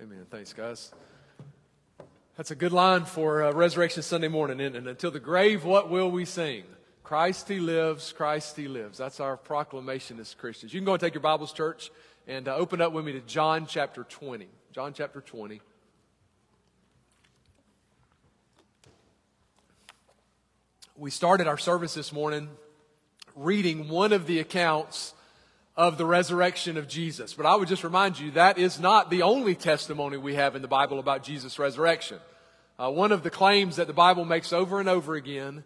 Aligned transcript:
Amen. 0.00 0.26
Thanks, 0.30 0.52
guys. 0.52 0.92
That's 2.36 2.52
a 2.52 2.54
good 2.54 2.70
line 2.70 3.04
for 3.04 3.42
uh, 3.42 3.52
Resurrection 3.52 4.04
Sunday 4.04 4.28
morning, 4.28 4.60
it? 4.60 4.76
Until 4.76 5.10
the 5.10 5.18
grave, 5.18 5.64
what 5.64 5.90
will 5.90 6.08
we 6.08 6.24
sing? 6.24 6.62
Christ 7.02 7.48
he 7.48 7.58
lives, 7.58 8.12
Christ 8.12 8.56
he 8.56 8.68
lives. 8.68 8.96
That's 8.96 9.18
our 9.18 9.36
proclamation 9.36 10.20
as 10.20 10.34
Christians. 10.34 10.72
You 10.72 10.78
can 10.78 10.84
go 10.84 10.92
and 10.92 11.00
take 11.00 11.14
your 11.14 11.20
Bibles, 11.20 11.52
church, 11.52 11.90
and 12.28 12.46
uh, 12.46 12.54
open 12.54 12.80
up 12.80 12.92
with 12.92 13.04
me 13.04 13.12
to 13.12 13.20
John 13.22 13.66
chapter 13.66 14.04
20. 14.04 14.46
John 14.70 14.92
chapter 14.92 15.20
20. 15.20 15.60
We 20.96 21.10
started 21.10 21.48
our 21.48 21.58
service 21.58 21.94
this 21.94 22.12
morning 22.12 22.50
reading 23.34 23.88
one 23.88 24.12
of 24.12 24.28
the 24.28 24.38
accounts 24.38 25.12
of 25.78 25.96
the 25.96 26.04
resurrection 26.04 26.76
of 26.76 26.88
Jesus. 26.88 27.34
But 27.34 27.46
I 27.46 27.54
would 27.54 27.68
just 27.68 27.84
remind 27.84 28.18
you 28.18 28.32
that 28.32 28.58
is 28.58 28.80
not 28.80 29.10
the 29.10 29.22
only 29.22 29.54
testimony 29.54 30.16
we 30.16 30.34
have 30.34 30.56
in 30.56 30.60
the 30.60 30.66
Bible 30.66 30.98
about 30.98 31.22
Jesus' 31.22 31.56
resurrection. 31.56 32.18
Uh, 32.80 32.90
one 32.90 33.12
of 33.12 33.22
the 33.22 33.30
claims 33.30 33.76
that 33.76 33.86
the 33.86 33.92
Bible 33.92 34.24
makes 34.24 34.52
over 34.52 34.80
and 34.80 34.88
over 34.88 35.14
again 35.14 35.62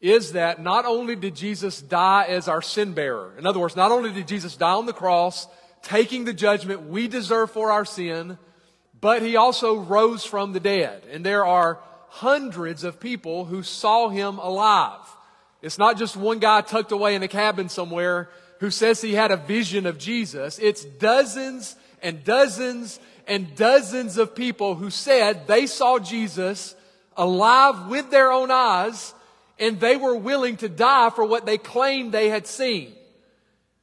is 0.00 0.32
that 0.32 0.60
not 0.60 0.86
only 0.86 1.16
did 1.16 1.36
Jesus 1.36 1.82
die 1.82 2.24
as 2.24 2.48
our 2.48 2.62
sin 2.62 2.94
bearer, 2.94 3.34
in 3.38 3.46
other 3.46 3.60
words, 3.60 3.76
not 3.76 3.92
only 3.92 4.10
did 4.10 4.26
Jesus 4.26 4.56
die 4.56 4.72
on 4.72 4.86
the 4.86 4.92
cross, 4.94 5.46
taking 5.82 6.24
the 6.24 6.32
judgment 6.32 6.88
we 6.88 7.06
deserve 7.06 7.50
for 7.50 7.70
our 7.70 7.84
sin, 7.84 8.38
but 8.98 9.20
he 9.20 9.36
also 9.36 9.76
rose 9.76 10.24
from 10.24 10.54
the 10.54 10.60
dead. 10.60 11.02
And 11.12 11.26
there 11.26 11.44
are 11.44 11.78
hundreds 12.08 12.84
of 12.84 13.00
people 13.00 13.44
who 13.44 13.62
saw 13.62 14.08
him 14.08 14.38
alive. 14.38 15.06
It's 15.60 15.78
not 15.78 15.98
just 15.98 16.16
one 16.16 16.38
guy 16.38 16.62
tucked 16.62 16.90
away 16.90 17.14
in 17.14 17.22
a 17.22 17.28
cabin 17.28 17.68
somewhere 17.68 18.30
who 18.62 18.70
says 18.70 19.00
he 19.00 19.14
had 19.14 19.32
a 19.32 19.36
vision 19.36 19.86
of 19.86 19.98
Jesus. 19.98 20.60
It's 20.60 20.84
dozens 20.84 21.74
and 22.00 22.22
dozens 22.22 23.00
and 23.26 23.56
dozens 23.56 24.18
of 24.18 24.36
people 24.36 24.76
who 24.76 24.88
said 24.88 25.48
they 25.48 25.66
saw 25.66 25.98
Jesus 25.98 26.76
alive 27.16 27.88
with 27.88 28.12
their 28.12 28.30
own 28.30 28.52
eyes 28.52 29.14
and 29.58 29.80
they 29.80 29.96
were 29.96 30.14
willing 30.14 30.56
to 30.58 30.68
die 30.68 31.10
for 31.10 31.24
what 31.24 31.44
they 31.44 31.58
claimed 31.58 32.12
they 32.12 32.28
had 32.28 32.46
seen. 32.46 32.92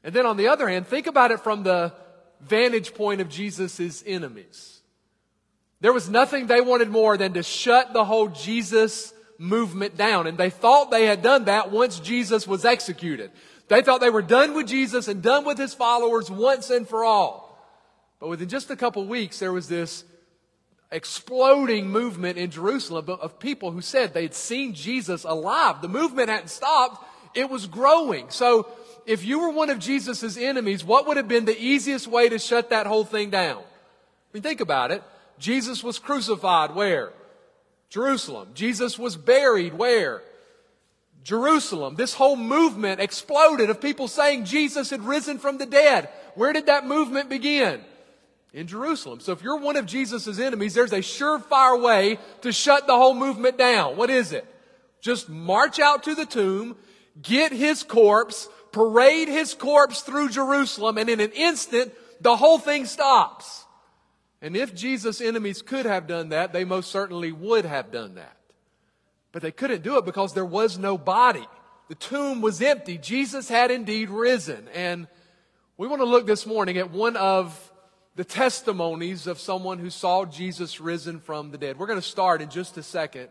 And 0.02 0.16
then 0.16 0.26
on 0.26 0.38
the 0.38 0.48
other 0.48 0.70
hand, 0.70 0.88
think 0.88 1.08
about 1.08 1.31
it 1.31 1.42
from 1.42 1.64
the 1.64 1.94
vantage 2.40 2.94
point 2.94 3.20
of 3.20 3.28
Jesus' 3.28 4.02
enemies. 4.08 4.80
There 5.81 5.92
was 5.92 6.09
nothing 6.09 6.48
they 6.48 6.62
wanted 6.62 6.88
more 6.88 7.18
than 7.18 7.34
to 7.34 7.44
shut 7.44 7.92
the 7.92 8.06
whole 8.06 8.30
Jesus 8.30 9.14
movement 9.38 9.98
down. 9.98 10.25
And 10.25 10.38
they 10.38 10.50
thought 10.50 10.90
they 10.90 11.06
had 11.06 11.22
done 11.22 11.46
that 11.46 11.70
once 11.70 12.00
Jesus 12.00 12.48
was 12.48 12.64
executed. 12.64 13.31
They 13.70 13.81
thought 13.84 14.02
they 14.02 14.09
were 14.09 14.23
done 14.23 14.56
with 14.56 14.67
Jesus 14.67 15.08
and 15.08 15.22
done 15.22 15.45
with 15.45 15.58
his 15.58 15.73
followers 15.73 16.30
once 16.30 16.70
and 16.70 16.88
for 16.88 17.06
all. 17.06 17.56
But 18.20 18.30
within 18.30 18.50
just 18.50 18.70
a 18.70 18.75
couple 18.75 19.06
weeks, 19.06 19.39
there 19.39 19.53
was 19.53 19.70
this 19.70 20.03
exploding 20.92 21.88
movement 21.88 22.38
in 22.38 22.50
Jerusalem 22.50 23.06
of 23.09 23.40
people 23.40 23.72
who 23.72 23.81
said 23.81 24.14
they 24.14 24.23
had 24.23 24.34
seen 24.34 24.73
Jesus 24.73 25.23
alive. 25.23 25.81
The 25.81 25.88
movement 25.88 26.30
hadn't 26.30 26.50
stopped. 26.50 27.06
It 27.36 27.50
was 27.50 27.67
growing. 27.67 28.31
So 28.31 28.67
if 29.06 29.23
you 29.23 29.40
were 29.40 29.52
one 29.52 29.70
of 29.70 29.78
Jesus' 29.78 30.36
enemies, 30.36 30.84
what 30.84 31.08
would 31.08 31.17
have 31.17 31.28
been 31.28 31.45
the 31.45 31.59
easiest 31.59 32.08
way 32.08 32.28
to 32.28 32.40
shut 32.40 32.72
that 32.72 32.88
whole 32.88 33.06
thing 33.06 33.30
down? 33.30 33.59
I 33.59 34.34
mean, 34.34 34.42
think 34.42 34.62
about 34.62 34.92
it. 34.92 35.03
Jesus 35.38 35.84
was 35.84 36.00
crucified 36.00 36.73
where? 36.73 37.14
Jerusalem. 37.90 38.50
Jesus 38.56 38.97
was 38.97 39.16
buried 39.16 39.75
where? 39.75 40.23
Jerusalem. 41.23 41.95
This 41.95 42.14
whole 42.14 42.36
movement 42.36 43.02
exploded 43.02 43.70
of 43.70 43.81
people 43.81 44.08
saying 44.08 44.45
Jesus 44.45 44.89
had 44.89 45.03
risen 45.03 45.38
from 45.38 45.58
the 45.58 45.66
dead. 45.66 46.09
Where 46.36 46.53
did 46.53 46.67
that 46.67 46.86
movement 46.86 47.30
begin? 47.30 47.81
In 48.53 48.67
Jerusalem. 48.67 49.20
So 49.20 49.31
if 49.31 49.44
you're 49.44 49.59
one 49.59 49.75
of 49.75 49.86
Jesus' 49.86 50.40
enemies, 50.40 50.73
there's 50.73 50.94
a 50.94 51.00
surefire 51.00 51.81
way 51.81 52.17
to 52.42 52.52
shut 52.52 52.88
the 52.88 52.95
whole 52.95 53.14
movement 53.14 53.58
down. 53.58 53.95
What 53.95 54.09
is 54.09 54.31
it? 54.31 54.45
Just 55.02 55.30
march 55.30 55.80
out 55.80 56.03
to 56.03 56.16
the 56.16 56.25
tomb, 56.25 56.75
get 57.22 57.51
his 57.51 57.84
corpse, 57.84 58.50
parade 58.72 59.28
his 59.28 59.53
corpse 59.53 60.01
through 60.01 60.30
Jerusalem, 60.30 60.97
and 60.97 61.09
in 61.09 61.19
an 61.19 61.31
instant, 61.31 61.94
the 62.22 62.36
whole 62.36 62.59
thing 62.59 62.86
stops. 62.86 63.66
And 64.41 64.56
if 64.56 64.74
Jesus' 64.74 65.22
enemies 65.22 65.62
could 65.62 65.86
have 65.86 66.07
done 66.07 66.30
that, 66.30 66.53
they 66.53 66.66
most 66.66 66.91
certainly 66.91 67.31
would 67.31 67.66
have 67.66 67.91
done 67.91 68.16
that. 68.16 68.38
But 69.31 69.41
they 69.41 69.51
couldn't 69.51 69.84
do 69.84 69.97
it 69.97 70.06
because 70.06 70.34
there 70.34 70.45
was 70.45 70.78
no 70.78 70.97
body. 70.97 71.45
The 71.88 71.95
tomb 71.95 72.41
was 72.41 72.62
empty. 72.62 72.97
Jesus 72.97 73.50
had 73.50 73.72
indeed 73.72 74.09
risen. 74.09 74.67
And 74.73 75.07
we 75.78 75.88
want 75.88 76.01
to 76.01 76.06
look 76.06 76.25
this 76.25 76.45
morning 76.45 76.78
at 76.78 76.91
one 76.91 77.16
of 77.16 77.72
the 78.16 78.23
testimonies 78.23 79.28
of 79.28 79.39
someone 79.39 79.79
who 79.79 79.89
saw 79.89 80.25
Jesus 80.25 80.81
risen 80.81 81.19
from 81.19 81.51
the 81.51 81.57
dead. 81.57 81.78
We're 81.78 81.88
going 81.88 82.01
to 82.01 82.07
start 82.07 82.41
in 82.41 82.50
just 82.50 82.78
a 82.78 82.84
second 82.84 83.29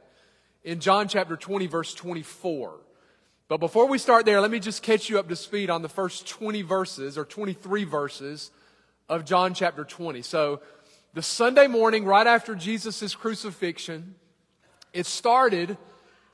in 0.65 0.81
John 0.81 1.09
chapter 1.09 1.37
20, 1.37 1.67
verse 1.67 1.95
24. 1.95 2.81
But 3.49 3.59
before 3.59 3.87
we 3.87 3.99
start 3.99 4.27
there, 4.27 4.41
let 4.41 4.51
me 4.51 4.61
just 4.61 4.83
catch 4.83 5.09
you 5.09 5.19
up 5.19 5.29
to 5.29 5.37
speed 5.37 5.71
on 5.71 5.83
the 5.83 5.89
first 5.89 6.29
20 6.29 6.63
verses 6.63 7.17
or 7.17 7.25
23 7.25 7.85
verses 7.85 8.51
of 9.09 9.25
John 9.25 9.55
chapter 9.55 9.85
20. 9.85 10.23
So, 10.23 10.61
the 11.15 11.23
Sunday 11.23 11.67
morning, 11.67 12.05
right 12.05 12.27
after 12.27 12.55
Jesus' 12.55 13.15
crucifixion, 13.15 14.15
it 14.93 15.07
started 15.07 15.77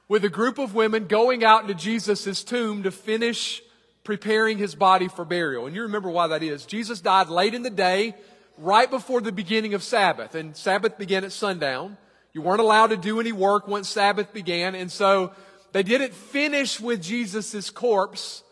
with 0.08 0.24
a 0.24 0.28
group 0.28 0.58
of 0.58 0.74
women 0.74 1.06
going 1.06 1.44
out 1.44 1.62
into 1.62 1.74
Jesus' 1.74 2.44
tomb 2.44 2.82
to 2.82 2.90
finish 2.90 3.62
preparing 4.04 4.58
his 4.58 4.74
body 4.74 5.08
for 5.08 5.24
burial. 5.24 5.66
And 5.66 5.74
you 5.74 5.82
remember 5.82 6.10
why 6.10 6.28
that 6.28 6.42
is. 6.42 6.66
Jesus 6.66 7.00
died 7.00 7.28
late 7.28 7.54
in 7.54 7.62
the 7.62 7.70
day, 7.70 8.14
right 8.58 8.90
before 8.90 9.20
the 9.20 9.32
beginning 9.32 9.74
of 9.74 9.82
Sabbath. 9.82 10.34
And 10.34 10.56
Sabbath 10.56 10.98
began 10.98 11.24
at 11.24 11.32
sundown. 11.32 11.96
You 12.32 12.42
weren't 12.42 12.60
allowed 12.60 12.88
to 12.88 12.96
do 12.96 13.18
any 13.20 13.32
work 13.32 13.66
once 13.66 13.88
Sabbath 13.88 14.32
began. 14.32 14.74
And 14.74 14.92
so 14.92 15.32
they 15.72 15.82
didn't 15.82 16.12
finish 16.12 16.78
with 16.78 17.02
Jesus' 17.02 17.70
corpse 17.70 18.42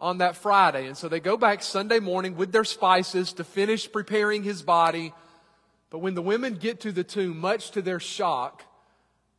on 0.00 0.18
that 0.18 0.36
Friday. 0.36 0.86
And 0.86 0.96
so 0.96 1.08
they 1.08 1.20
go 1.20 1.36
back 1.36 1.62
Sunday 1.62 2.00
morning 2.00 2.36
with 2.36 2.50
their 2.50 2.64
spices 2.64 3.34
to 3.34 3.44
finish 3.44 3.90
preparing 3.90 4.42
his 4.42 4.62
body. 4.62 5.12
But 5.90 5.98
when 5.98 6.14
the 6.14 6.22
women 6.22 6.54
get 6.54 6.80
to 6.80 6.90
the 6.90 7.04
tomb, 7.04 7.38
much 7.38 7.72
to 7.72 7.82
their 7.82 8.00
shock, 8.00 8.64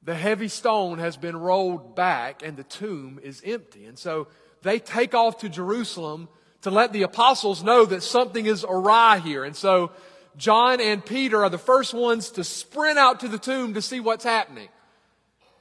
the 0.05 0.15
heavy 0.15 0.47
stone 0.47 0.99
has 0.99 1.15
been 1.15 1.37
rolled 1.37 1.95
back 1.95 2.43
and 2.43 2.57
the 2.57 2.63
tomb 2.63 3.19
is 3.23 3.41
empty. 3.45 3.85
And 3.85 3.97
so 3.97 4.27
they 4.61 4.79
take 4.79 5.13
off 5.13 5.39
to 5.39 5.49
Jerusalem 5.49 6.27
to 6.61 6.71
let 6.71 6.93
the 6.93 7.03
apostles 7.03 7.63
know 7.63 7.85
that 7.85 8.03
something 8.03 8.45
is 8.45 8.65
awry 8.67 9.19
here. 9.19 9.43
And 9.43 9.55
so 9.55 9.91
John 10.35 10.81
and 10.81 11.05
Peter 11.05 11.43
are 11.43 11.49
the 11.49 11.57
first 11.57 11.93
ones 11.93 12.31
to 12.31 12.43
sprint 12.43 12.97
out 12.97 13.21
to 13.21 13.27
the 13.27 13.37
tomb 13.37 13.75
to 13.75 13.81
see 13.81 13.99
what's 13.99 14.23
happening. 14.23 14.69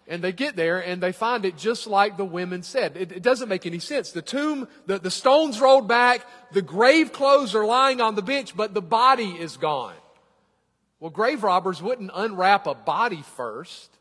And 0.08 0.22
they 0.22 0.32
get 0.32 0.56
there 0.56 0.80
and 0.84 1.00
they 1.00 1.12
find 1.12 1.44
it 1.44 1.56
just 1.56 1.86
like 1.86 2.16
the 2.16 2.24
women 2.24 2.64
said. 2.64 2.96
It, 2.96 3.12
it, 3.12 3.22
doesn't 3.22 3.48
make 3.48 3.66
any 3.66 3.78
sense. 3.78 4.10
The 4.10 4.22
tomb, 4.22 4.66
the, 4.86 4.98
the 4.98 5.10
stone's 5.10 5.60
rolled 5.60 5.86
back, 5.86 6.26
the 6.52 6.62
grave 6.62 7.12
clothes 7.12 7.54
are 7.54 7.64
lying 7.64 8.00
on 8.00 8.16
the 8.16 8.22
bench, 8.22 8.56
but 8.56 8.74
the 8.74 8.82
body 8.82 9.30
is 9.30 9.56
gone. 9.56 9.94
Well, 10.98 11.10
grave 11.10 11.44
robbers 11.44 11.80
wouldn't 11.80 12.10
unwrap 12.12 12.66
a 12.66 12.74
body 12.74 13.22
first. 13.36 13.96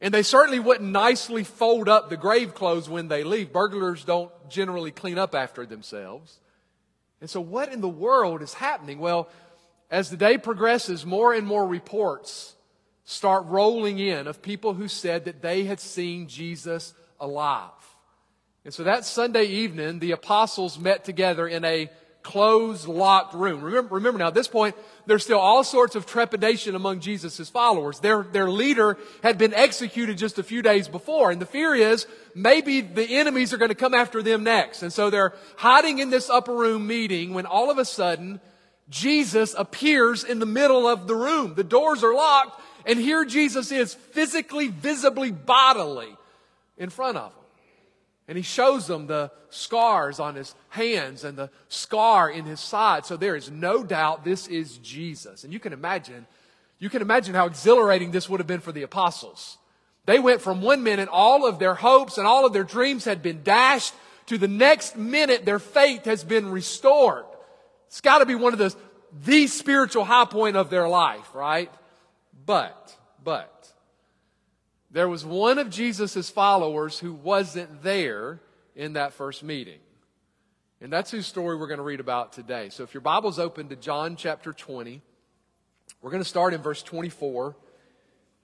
And 0.00 0.12
they 0.12 0.22
certainly 0.22 0.58
wouldn't 0.58 0.90
nicely 0.90 1.42
fold 1.42 1.88
up 1.88 2.10
the 2.10 2.16
grave 2.16 2.54
clothes 2.54 2.88
when 2.88 3.08
they 3.08 3.24
leave. 3.24 3.52
Burglars 3.52 4.04
don't 4.04 4.30
generally 4.50 4.90
clean 4.90 5.18
up 5.18 5.34
after 5.34 5.64
themselves. 5.64 6.38
And 7.20 7.30
so, 7.30 7.40
what 7.40 7.72
in 7.72 7.80
the 7.80 7.88
world 7.88 8.42
is 8.42 8.54
happening? 8.54 8.98
Well, 8.98 9.28
as 9.90 10.10
the 10.10 10.16
day 10.16 10.36
progresses, 10.36 11.06
more 11.06 11.32
and 11.32 11.46
more 11.46 11.66
reports 11.66 12.56
start 13.04 13.46
rolling 13.46 13.98
in 13.98 14.26
of 14.26 14.42
people 14.42 14.74
who 14.74 14.88
said 14.88 15.24
that 15.24 15.40
they 15.40 15.64
had 15.64 15.80
seen 15.80 16.28
Jesus 16.28 16.92
alive. 17.20 17.70
And 18.64 18.74
so 18.74 18.82
that 18.82 19.04
Sunday 19.04 19.44
evening, 19.44 20.00
the 20.00 20.10
apostles 20.10 20.78
met 20.78 21.04
together 21.04 21.46
in 21.46 21.64
a 21.64 21.88
closed, 22.26 22.88
locked 22.88 23.34
room. 23.34 23.62
Remember, 23.62 23.94
remember 23.94 24.18
now, 24.18 24.26
at 24.26 24.34
this 24.34 24.48
point, 24.48 24.74
there's 25.06 25.22
still 25.22 25.38
all 25.38 25.62
sorts 25.62 25.94
of 25.94 26.06
trepidation 26.06 26.74
among 26.74 26.98
Jesus' 26.98 27.48
followers. 27.48 28.00
Their, 28.00 28.24
their 28.24 28.50
leader 28.50 28.98
had 29.22 29.38
been 29.38 29.54
executed 29.54 30.18
just 30.18 30.36
a 30.36 30.42
few 30.42 30.60
days 30.60 30.88
before, 30.88 31.30
and 31.30 31.40
the 31.40 31.46
fear 31.46 31.72
is 31.72 32.04
maybe 32.34 32.80
the 32.80 33.06
enemies 33.18 33.52
are 33.52 33.58
going 33.58 33.68
to 33.68 33.76
come 33.76 33.94
after 33.94 34.24
them 34.24 34.42
next. 34.42 34.82
And 34.82 34.92
so 34.92 35.08
they're 35.08 35.34
hiding 35.56 36.00
in 36.00 36.10
this 36.10 36.28
upper 36.28 36.52
room 36.52 36.88
meeting 36.88 37.32
when 37.32 37.46
all 37.46 37.70
of 37.70 37.78
a 37.78 37.84
sudden, 37.84 38.40
Jesus 38.90 39.54
appears 39.56 40.24
in 40.24 40.40
the 40.40 40.46
middle 40.46 40.88
of 40.88 41.06
the 41.06 41.14
room. 41.14 41.54
The 41.54 41.62
doors 41.62 42.02
are 42.02 42.12
locked, 42.12 42.60
and 42.86 42.98
here 42.98 43.24
Jesus 43.24 43.70
is 43.70 43.94
physically, 43.94 44.66
visibly, 44.66 45.30
bodily 45.30 46.12
in 46.76 46.90
front 46.90 47.18
of 47.18 47.32
them. 47.32 47.45
And 48.28 48.36
he 48.36 48.42
shows 48.42 48.86
them 48.86 49.06
the 49.06 49.30
scars 49.50 50.18
on 50.18 50.34
his 50.34 50.54
hands 50.68 51.22
and 51.22 51.38
the 51.38 51.50
scar 51.68 52.30
in 52.30 52.44
his 52.44 52.60
side. 52.60 53.06
So 53.06 53.16
there 53.16 53.36
is 53.36 53.50
no 53.50 53.84
doubt 53.84 54.24
this 54.24 54.48
is 54.48 54.78
Jesus. 54.78 55.44
And 55.44 55.52
you 55.52 55.60
can 55.60 55.72
imagine, 55.72 56.26
you 56.78 56.90
can 56.90 57.02
imagine 57.02 57.34
how 57.34 57.46
exhilarating 57.46 58.10
this 58.10 58.28
would 58.28 58.40
have 58.40 58.46
been 58.46 58.60
for 58.60 58.72
the 58.72 58.82
apostles. 58.82 59.58
They 60.06 60.18
went 60.18 60.40
from 60.40 60.62
one 60.62 60.82
minute, 60.82 61.08
all 61.10 61.46
of 61.46 61.58
their 61.58 61.74
hopes 61.74 62.18
and 62.18 62.26
all 62.26 62.46
of 62.46 62.52
their 62.52 62.64
dreams 62.64 63.04
had 63.04 63.22
been 63.22 63.42
dashed, 63.42 63.94
to 64.26 64.38
the 64.38 64.48
next 64.48 64.96
minute, 64.96 65.44
their 65.44 65.60
faith 65.60 66.04
has 66.04 66.24
been 66.24 66.50
restored. 66.50 67.24
It's 67.86 68.00
got 68.00 68.18
to 68.18 68.26
be 68.26 68.34
one 68.34 68.52
of 68.52 68.58
the 68.58 68.74
the 69.24 69.46
spiritual 69.46 70.04
high 70.04 70.24
point 70.24 70.56
of 70.56 70.70
their 70.70 70.88
life, 70.88 71.34
right? 71.34 71.70
But, 72.44 72.96
but, 73.22 73.55
there 74.96 75.10
was 75.10 75.26
one 75.26 75.58
of 75.58 75.68
Jesus' 75.68 76.30
followers 76.30 76.98
who 76.98 77.12
wasn't 77.12 77.82
there 77.82 78.40
in 78.74 78.94
that 78.94 79.12
first 79.12 79.42
meeting. 79.42 79.78
And 80.80 80.90
that's 80.90 81.10
whose 81.10 81.26
story 81.26 81.54
we're 81.54 81.66
going 81.66 81.76
to 81.76 81.84
read 81.84 82.00
about 82.00 82.32
today. 82.32 82.70
So 82.70 82.82
if 82.82 82.94
your 82.94 83.02
Bible's 83.02 83.38
open 83.38 83.68
to 83.68 83.76
John 83.76 84.16
chapter 84.16 84.54
20, 84.54 85.02
we're 86.00 86.10
going 86.10 86.22
to 86.22 86.28
start 86.28 86.54
in 86.54 86.62
verse 86.62 86.82
24 86.82 87.54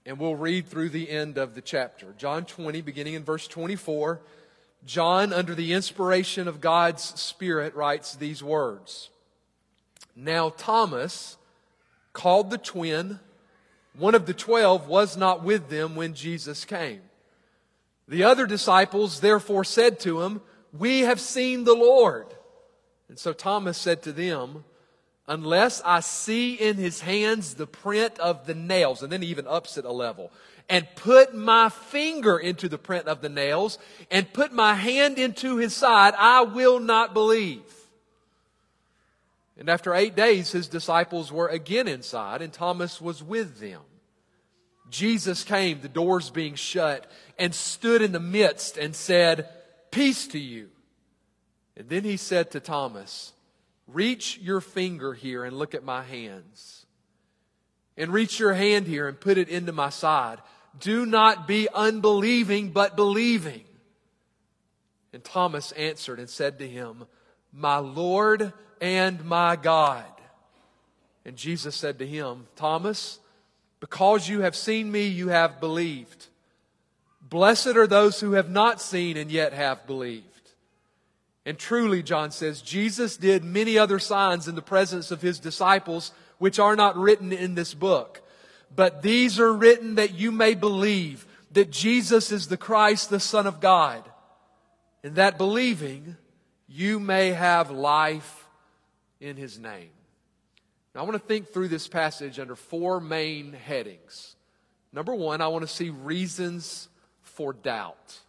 and 0.05 0.19
we'll 0.19 0.35
read 0.35 0.67
through 0.67 0.89
the 0.89 1.09
end 1.09 1.39
of 1.39 1.55
the 1.55 1.61
chapter. 1.61 2.13
John 2.19 2.45
20, 2.45 2.81
beginning 2.81 3.15
in 3.15 3.23
verse 3.23 3.47
24. 3.47 4.21
John, 4.85 5.33
under 5.33 5.55
the 5.55 5.73
inspiration 5.73 6.47
of 6.47 6.61
God's 6.61 7.19
Spirit, 7.19 7.73
writes 7.73 8.15
these 8.15 8.43
words. 8.43 9.09
Now 10.15 10.49
Thomas, 10.49 11.37
called 12.13 12.51
the 12.51 12.59
twin, 12.59 13.19
one 13.97 14.15
of 14.15 14.25
the 14.25 14.33
twelve, 14.33 14.87
was 14.87 15.15
not 15.17 15.43
with 15.43 15.69
them 15.69 15.95
when 15.95 16.13
Jesus 16.13 16.65
came. 16.65 17.01
The 18.07 18.23
other 18.23 18.45
disciples 18.45 19.19
therefore 19.19 19.63
said 19.63 19.99
to 20.01 20.21
him, 20.21 20.41
We 20.71 21.01
have 21.01 21.19
seen 21.19 21.63
the 21.63 21.73
Lord. 21.73 22.27
And 23.07 23.17
so 23.17 23.33
Thomas 23.33 23.77
said 23.77 24.01
to 24.03 24.11
them, 24.11 24.65
Unless 25.27 25.81
I 25.85 26.01
see 26.01 26.55
in 26.55 26.75
his 26.75 27.01
hands 27.01 27.53
the 27.53 27.67
print 27.67 28.19
of 28.19 28.45
the 28.45 28.55
nails, 28.55 29.03
and 29.03 29.11
then 29.11 29.21
he 29.21 29.29
even 29.29 29.47
ups 29.47 29.77
it 29.77 29.85
a 29.85 29.91
level, 29.91 30.31
and 30.67 30.87
put 30.95 31.33
my 31.33 31.69
finger 31.69 32.37
into 32.37 32.67
the 32.67 32.77
print 32.77 33.07
of 33.07 33.21
the 33.21 33.29
nails, 33.29 33.77
and 34.11 34.31
put 34.33 34.51
my 34.51 34.73
hand 34.73 35.17
into 35.17 35.57
his 35.57 35.73
side, 35.73 36.13
I 36.17 36.41
will 36.41 36.79
not 36.79 37.13
believe. 37.13 37.61
And 39.57 39.69
after 39.69 39.93
eight 39.93 40.15
days, 40.15 40.51
his 40.51 40.67
disciples 40.67 41.31
were 41.31 41.47
again 41.47 41.87
inside, 41.87 42.41
and 42.41 42.51
Thomas 42.51 42.99
was 42.99 43.21
with 43.21 43.59
them. 43.59 43.81
Jesus 44.89 45.43
came, 45.43 45.81
the 45.81 45.89
doors 45.89 46.29
being 46.29 46.55
shut, 46.55 47.09
and 47.37 47.53
stood 47.53 48.01
in 48.01 48.11
the 48.11 48.19
midst 48.19 48.77
and 48.77 48.95
said, 48.95 49.47
Peace 49.91 50.27
to 50.27 50.39
you. 50.39 50.69
And 51.77 51.89
then 51.89 52.03
he 52.03 52.17
said 52.17 52.51
to 52.51 52.59
Thomas, 52.59 53.33
Reach 53.87 54.39
your 54.39 54.61
finger 54.61 55.13
here 55.13 55.43
and 55.43 55.57
look 55.57 55.75
at 55.75 55.83
my 55.83 56.03
hands. 56.03 56.85
And 57.97 58.11
reach 58.11 58.39
your 58.39 58.53
hand 58.53 58.87
here 58.87 59.07
and 59.07 59.19
put 59.19 59.37
it 59.37 59.49
into 59.49 59.71
my 59.71 59.89
side. 59.89 60.39
Do 60.79 61.05
not 61.05 61.47
be 61.47 61.67
unbelieving, 61.73 62.69
but 62.69 62.95
believing. 62.95 63.63
And 65.11 65.23
Thomas 65.23 65.71
answered 65.73 66.19
and 66.19 66.29
said 66.29 66.57
to 66.59 66.67
him, 66.67 67.05
My 67.51 67.77
Lord 67.77 68.51
and 68.83 69.23
my 69.23 69.55
God. 69.55 70.03
And 71.23 71.37
Jesus 71.37 71.73
said 71.73 71.99
to 71.99 72.05
him, 72.05 72.47
Thomas, 72.57 73.17
because 73.79 74.27
you 74.27 74.41
have 74.41 74.57
seen 74.57 74.91
me, 74.91 75.07
you 75.07 75.29
have 75.29 75.61
believed. 75.61 76.27
Blessed 77.21 77.77
are 77.77 77.87
those 77.87 78.19
who 78.19 78.33
have 78.33 78.49
not 78.49 78.81
seen 78.81 79.15
and 79.15 79.31
yet 79.31 79.53
have 79.53 79.87
believed. 79.87 80.25
And 81.45 81.57
truly, 81.57 82.03
John 82.03 82.31
says, 82.31 82.61
Jesus 82.61 83.15
did 83.15 83.45
many 83.45 83.77
other 83.77 83.99
signs 83.99 84.49
in 84.49 84.55
the 84.55 84.61
presence 84.61 85.11
of 85.11 85.21
his 85.21 85.39
disciples, 85.39 86.11
which 86.37 86.59
are 86.59 86.75
not 86.75 86.97
written 86.97 87.31
in 87.31 87.55
this 87.55 87.73
book. 87.73 88.21
But 88.75 89.01
these 89.01 89.39
are 89.39 89.53
written 89.53 89.95
that 89.95 90.13
you 90.13 90.29
may 90.29 90.55
believe 90.55 91.25
that 91.53 91.71
Jesus 91.71 92.33
is 92.33 92.49
the 92.49 92.57
Christ, 92.57 93.09
the 93.09 93.21
Son 93.21 93.47
of 93.47 93.61
God. 93.61 94.03
And 95.05 95.15
that 95.15 95.37
believing, 95.37 96.17
you 96.67 96.99
may 96.99 97.31
have 97.31 97.71
life 97.71 98.42
in 99.23 99.37
his 99.37 99.57
name. 99.57 99.89
Now, 100.93 101.01
I 101.01 101.03
want 101.05 101.13
to 101.13 101.27
think 101.27 101.47
through 101.47 101.69
this 101.69 101.87
passage 101.87 102.39
under 102.39 102.55
four 102.55 102.99
main 102.99 103.53
headings. 103.53 104.35
Number 104.91 105.15
one, 105.15 105.41
I 105.41 105.47
want 105.47 105.63
to 105.63 105.73
see 105.73 105.89
reasons 105.89 106.89
for 107.21 107.53
doubt. 107.53 108.19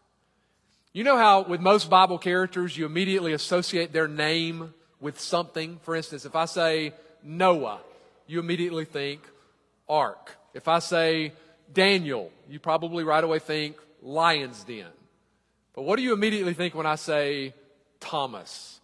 You 0.93 1.02
know 1.02 1.17
how, 1.17 1.43
with 1.43 1.61
most 1.61 1.91
Bible 1.91 2.19
characters, 2.19 2.79
you 2.79 2.87
immediately 2.87 3.32
associate 3.32 3.93
their 3.93 4.06
name 4.06 4.73
with 5.00 5.19
something? 5.19 5.81
For 5.82 5.96
instance, 5.96 6.25
if 6.25 6.37
I 6.37 6.44
say 6.44 6.94
Noah, 7.23 7.81
you 8.29 8.38
immediately 8.38 8.85
think 8.85 9.20
ark. 9.88 10.37
If 10.55 10.69
I 10.69 10.79
say 10.79 11.32
Daniel, 11.73 12.31
you 12.49 12.61
probably 12.61 13.02
right 13.02 13.25
away 13.25 13.40
think 13.40 13.76
lion's 14.00 14.62
den. 14.62 14.87
But 15.75 15.82
what 15.82 15.97
do 15.97 16.02
you 16.02 16.14
immediately 16.14 16.55
think 16.55 16.76
when 16.76 16.87
I 16.87 16.94
say 16.94 17.52
Thomas? 17.99 18.81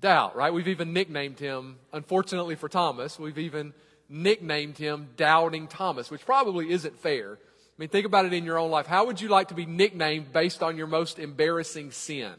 Doubt, 0.00 0.36
right? 0.36 0.52
We've 0.52 0.68
even 0.68 0.92
nicknamed 0.92 1.38
him, 1.38 1.78
unfortunately 1.92 2.54
for 2.54 2.68
Thomas, 2.68 3.18
we've 3.18 3.38
even 3.38 3.74
nicknamed 4.08 4.78
him 4.78 5.10
Doubting 5.16 5.68
Thomas, 5.68 6.10
which 6.10 6.24
probably 6.24 6.70
isn't 6.70 6.98
fair. 6.98 7.34
I 7.34 7.74
mean, 7.78 7.88
think 7.88 8.06
about 8.06 8.26
it 8.26 8.32
in 8.32 8.44
your 8.44 8.58
own 8.58 8.70
life. 8.70 8.86
How 8.86 9.06
would 9.06 9.20
you 9.20 9.28
like 9.28 9.48
to 9.48 9.54
be 9.54 9.66
nicknamed 9.66 10.32
based 10.32 10.62
on 10.62 10.76
your 10.76 10.86
most 10.86 11.18
embarrassing 11.18 11.92
sin? 11.92 12.34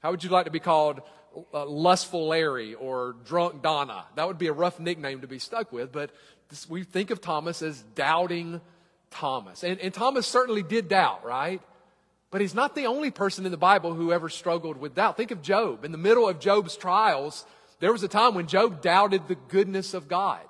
How 0.00 0.10
would 0.10 0.24
you 0.24 0.30
like 0.30 0.46
to 0.46 0.50
be 0.50 0.60
called 0.60 1.02
uh, 1.54 1.66
Lustful 1.66 2.28
Larry 2.28 2.74
or 2.74 3.14
Drunk 3.24 3.62
Donna? 3.62 4.06
That 4.16 4.26
would 4.26 4.38
be 4.38 4.48
a 4.48 4.52
rough 4.52 4.80
nickname 4.80 5.20
to 5.20 5.28
be 5.28 5.38
stuck 5.38 5.72
with, 5.72 5.92
but 5.92 6.10
this, 6.48 6.68
we 6.68 6.84
think 6.84 7.10
of 7.10 7.20
Thomas 7.20 7.62
as 7.62 7.82
Doubting 7.94 8.60
Thomas. 9.10 9.62
And, 9.62 9.78
and 9.80 9.94
Thomas 9.94 10.26
certainly 10.26 10.62
did 10.62 10.88
doubt, 10.88 11.24
right? 11.24 11.60
But 12.32 12.40
he's 12.40 12.54
not 12.54 12.74
the 12.74 12.86
only 12.86 13.10
person 13.10 13.44
in 13.44 13.52
the 13.52 13.58
Bible 13.58 13.92
who 13.92 14.10
ever 14.10 14.30
struggled 14.30 14.78
with 14.78 14.94
doubt. 14.94 15.18
Think 15.18 15.30
of 15.32 15.42
Job. 15.42 15.84
In 15.84 15.92
the 15.92 15.98
middle 15.98 16.26
of 16.26 16.40
Job's 16.40 16.76
trials, 16.76 17.44
there 17.78 17.92
was 17.92 18.02
a 18.02 18.08
time 18.08 18.34
when 18.34 18.46
Job 18.46 18.80
doubted 18.80 19.28
the 19.28 19.34
goodness 19.34 19.92
of 19.92 20.08
God. 20.08 20.40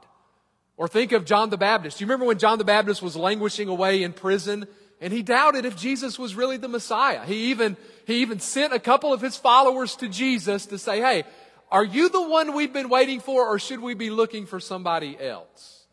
Or 0.76 0.86
think 0.86 1.10
of 1.10 1.24
John 1.24 1.50
the 1.50 1.56
Baptist. 1.56 2.00
You 2.00 2.06
remember 2.06 2.24
when 2.24 2.38
John 2.38 2.58
the 2.58 2.64
Baptist 2.64 3.02
was 3.02 3.16
languishing 3.16 3.68
away 3.68 4.04
in 4.04 4.12
prison 4.12 4.66
and 5.00 5.12
he 5.12 5.22
doubted 5.24 5.64
if 5.64 5.76
Jesus 5.76 6.20
was 6.20 6.36
really 6.36 6.56
the 6.56 6.68
Messiah? 6.68 7.24
He 7.24 7.50
even, 7.50 7.76
he 8.06 8.22
even 8.22 8.38
sent 8.38 8.72
a 8.72 8.78
couple 8.78 9.12
of 9.12 9.20
his 9.20 9.36
followers 9.36 9.96
to 9.96 10.08
Jesus 10.08 10.66
to 10.66 10.78
say, 10.78 11.00
Hey, 11.00 11.24
are 11.68 11.84
you 11.84 12.08
the 12.08 12.22
one 12.22 12.54
we've 12.54 12.72
been 12.72 12.90
waiting 12.90 13.18
for 13.18 13.48
or 13.48 13.58
should 13.58 13.80
we 13.80 13.94
be 13.94 14.10
looking 14.10 14.46
for 14.46 14.60
somebody 14.60 15.18
else? 15.20 15.84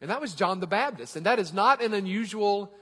And 0.00 0.10
that 0.10 0.20
was 0.20 0.34
John 0.34 0.58
the 0.58 0.66
Baptist. 0.66 1.14
And 1.14 1.26
that 1.26 1.38
is 1.38 1.52
not 1.52 1.80
an 1.80 1.94
unusual 1.94 2.72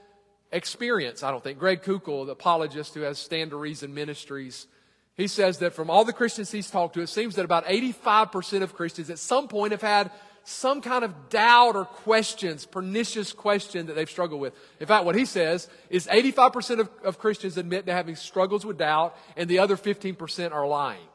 experience, 0.51 1.23
I 1.23 1.31
don't 1.31 1.43
think. 1.43 1.59
Greg 1.59 1.81
Koukl, 1.81 2.25
the 2.25 2.33
apologist 2.33 2.93
who 2.93 3.01
has 3.01 3.17
Stand 3.17 3.51
to 3.51 3.57
Reason 3.57 3.93
Ministries, 3.93 4.67
he 5.15 5.27
says 5.27 5.59
that 5.59 5.73
from 5.73 5.89
all 5.89 6.05
the 6.05 6.13
Christians 6.13 6.51
he's 6.51 6.69
talked 6.69 6.95
to, 6.95 7.01
it 7.01 7.07
seems 7.07 7.35
that 7.35 7.45
about 7.45 7.65
85% 7.65 8.61
of 8.61 8.73
Christians 8.73 9.09
at 9.09 9.19
some 9.19 9.47
point 9.47 9.71
have 9.71 9.81
had 9.81 10.11
some 10.43 10.81
kind 10.81 11.03
of 11.03 11.29
doubt 11.29 11.75
or 11.75 11.85
questions, 11.85 12.65
pernicious 12.65 13.31
question 13.31 13.87
that 13.87 13.93
they've 13.93 14.09
struggled 14.09 14.41
with. 14.41 14.53
In 14.79 14.87
fact, 14.87 15.05
what 15.05 15.15
he 15.15 15.25
says 15.25 15.69
is 15.89 16.07
85% 16.07 16.79
of, 16.79 16.89
of 17.03 17.19
Christians 17.19 17.57
admit 17.57 17.85
to 17.85 17.93
having 17.93 18.15
struggles 18.15 18.65
with 18.65 18.77
doubt, 18.77 19.15
and 19.37 19.49
the 19.49 19.59
other 19.59 19.77
15% 19.77 20.51
are 20.51 20.67
lying. 20.67 21.07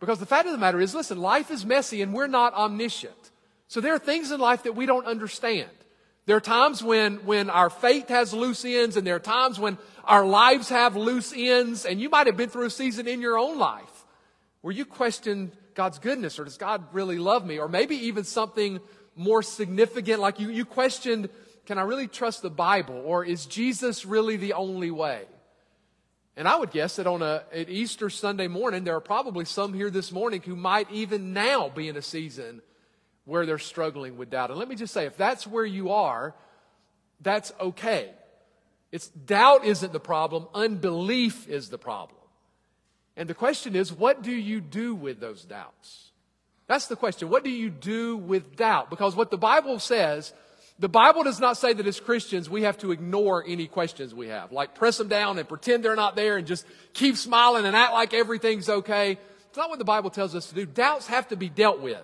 Because 0.00 0.18
the 0.18 0.26
fact 0.26 0.46
of 0.46 0.52
the 0.52 0.58
matter 0.58 0.80
is, 0.80 0.94
listen, 0.94 1.18
life 1.18 1.50
is 1.50 1.64
messy 1.64 2.02
and 2.02 2.12
we're 2.12 2.26
not 2.26 2.52
omniscient. 2.52 3.30
So 3.68 3.80
there 3.80 3.94
are 3.94 3.98
things 3.98 4.30
in 4.30 4.38
life 4.38 4.64
that 4.64 4.76
we 4.76 4.84
don't 4.84 5.06
understand. 5.06 5.70
There 6.26 6.36
are 6.36 6.40
times 6.40 6.82
when, 6.82 7.16
when 7.26 7.50
our 7.50 7.68
faith 7.68 8.08
has 8.08 8.32
loose 8.32 8.64
ends, 8.64 8.96
and 8.96 9.06
there 9.06 9.16
are 9.16 9.20
times 9.20 9.58
when 9.58 9.76
our 10.04 10.24
lives 10.24 10.70
have 10.70 10.96
loose 10.96 11.32
ends, 11.36 11.84
and 11.84 12.00
you 12.00 12.08
might 12.08 12.26
have 12.26 12.36
been 12.36 12.48
through 12.48 12.66
a 12.66 12.70
season 12.70 13.06
in 13.06 13.20
your 13.20 13.38
own 13.38 13.58
life 13.58 14.04
where 14.62 14.72
you 14.72 14.86
questioned 14.86 15.52
God's 15.74 15.98
goodness, 15.98 16.38
or 16.38 16.44
does 16.44 16.56
God 16.56 16.82
really 16.92 17.18
love 17.18 17.44
me? 17.44 17.58
Or 17.58 17.68
maybe 17.68 17.96
even 18.06 18.24
something 18.24 18.80
more 19.14 19.42
significant, 19.42 20.20
like 20.20 20.40
you, 20.40 20.48
you 20.48 20.64
questioned, 20.64 21.28
can 21.66 21.78
I 21.78 21.82
really 21.82 22.08
trust 22.08 22.40
the 22.40 22.50
Bible? 22.50 23.02
Or 23.04 23.24
is 23.24 23.44
Jesus 23.44 24.06
really 24.06 24.36
the 24.36 24.54
only 24.54 24.90
way? 24.90 25.24
And 26.36 26.48
I 26.48 26.56
would 26.56 26.70
guess 26.70 26.96
that 26.96 27.06
on 27.06 27.22
a, 27.22 27.44
an 27.52 27.66
Easter 27.68 28.08
Sunday 28.08 28.48
morning, 28.48 28.84
there 28.84 28.96
are 28.96 29.00
probably 29.00 29.44
some 29.44 29.74
here 29.74 29.90
this 29.90 30.10
morning 30.10 30.40
who 30.40 30.56
might 30.56 30.90
even 30.90 31.32
now 31.32 31.68
be 31.68 31.88
in 31.88 31.96
a 31.96 32.02
season 32.02 32.62
where 33.24 33.46
they're 33.46 33.58
struggling 33.58 34.16
with 34.16 34.30
doubt. 34.30 34.50
And 34.50 34.58
let 34.58 34.68
me 34.68 34.76
just 34.76 34.92
say, 34.92 35.06
if 35.06 35.16
that's 35.16 35.46
where 35.46 35.64
you 35.64 35.90
are, 35.90 36.34
that's 37.20 37.52
okay. 37.60 38.10
It's 38.92 39.08
doubt 39.08 39.64
isn't 39.64 39.92
the 39.92 40.00
problem, 40.00 40.46
unbelief 40.54 41.48
is 41.48 41.68
the 41.68 41.78
problem. 41.78 42.20
And 43.16 43.28
the 43.28 43.34
question 43.34 43.76
is, 43.76 43.92
what 43.92 44.22
do 44.22 44.32
you 44.32 44.60
do 44.60 44.94
with 44.94 45.20
those 45.20 45.44
doubts? 45.44 46.10
That's 46.66 46.86
the 46.86 46.96
question. 46.96 47.28
What 47.28 47.44
do 47.44 47.50
you 47.50 47.70
do 47.70 48.16
with 48.16 48.56
doubt? 48.56 48.90
Because 48.90 49.14
what 49.14 49.30
the 49.30 49.38
Bible 49.38 49.78
says, 49.78 50.32
the 50.78 50.88
Bible 50.88 51.22
does 51.22 51.38
not 51.38 51.56
say 51.56 51.72
that 51.72 51.86
as 51.86 52.00
Christians 52.00 52.48
we 52.48 52.62
have 52.62 52.78
to 52.78 52.90
ignore 52.90 53.44
any 53.46 53.66
questions 53.66 54.14
we 54.14 54.28
have, 54.28 54.50
like 54.50 54.74
press 54.74 54.96
them 54.96 55.08
down 55.08 55.38
and 55.38 55.48
pretend 55.48 55.84
they're 55.84 55.94
not 55.94 56.16
there 56.16 56.36
and 56.36 56.46
just 56.46 56.64
keep 56.92 57.16
smiling 57.16 57.64
and 57.64 57.76
act 57.76 57.92
like 57.92 58.14
everything's 58.14 58.68
okay. 58.68 59.18
It's 59.48 59.58
not 59.58 59.70
what 59.70 59.78
the 59.78 59.84
Bible 59.84 60.10
tells 60.10 60.34
us 60.34 60.46
to 60.48 60.54
do. 60.54 60.66
Doubts 60.66 61.06
have 61.08 61.28
to 61.28 61.36
be 61.36 61.48
dealt 61.48 61.80
with. 61.80 62.02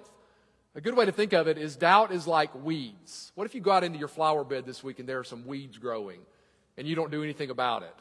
A 0.76 0.80
good 0.80 0.96
way 0.96 1.04
to 1.04 1.12
think 1.12 1.32
of 1.32 1.48
it 1.48 1.58
is 1.58 1.74
doubt 1.74 2.12
is 2.12 2.26
like 2.26 2.54
weeds. 2.54 3.32
What 3.34 3.44
if 3.44 3.54
you 3.54 3.60
go 3.60 3.72
out 3.72 3.82
into 3.82 3.98
your 3.98 4.08
flower 4.08 4.44
bed 4.44 4.66
this 4.66 4.84
week 4.84 5.00
and 5.00 5.08
there 5.08 5.18
are 5.18 5.24
some 5.24 5.46
weeds 5.46 5.78
growing 5.78 6.20
and 6.76 6.86
you 6.86 6.94
don't 6.94 7.10
do 7.10 7.24
anything 7.24 7.50
about 7.50 7.82
it? 7.82 7.94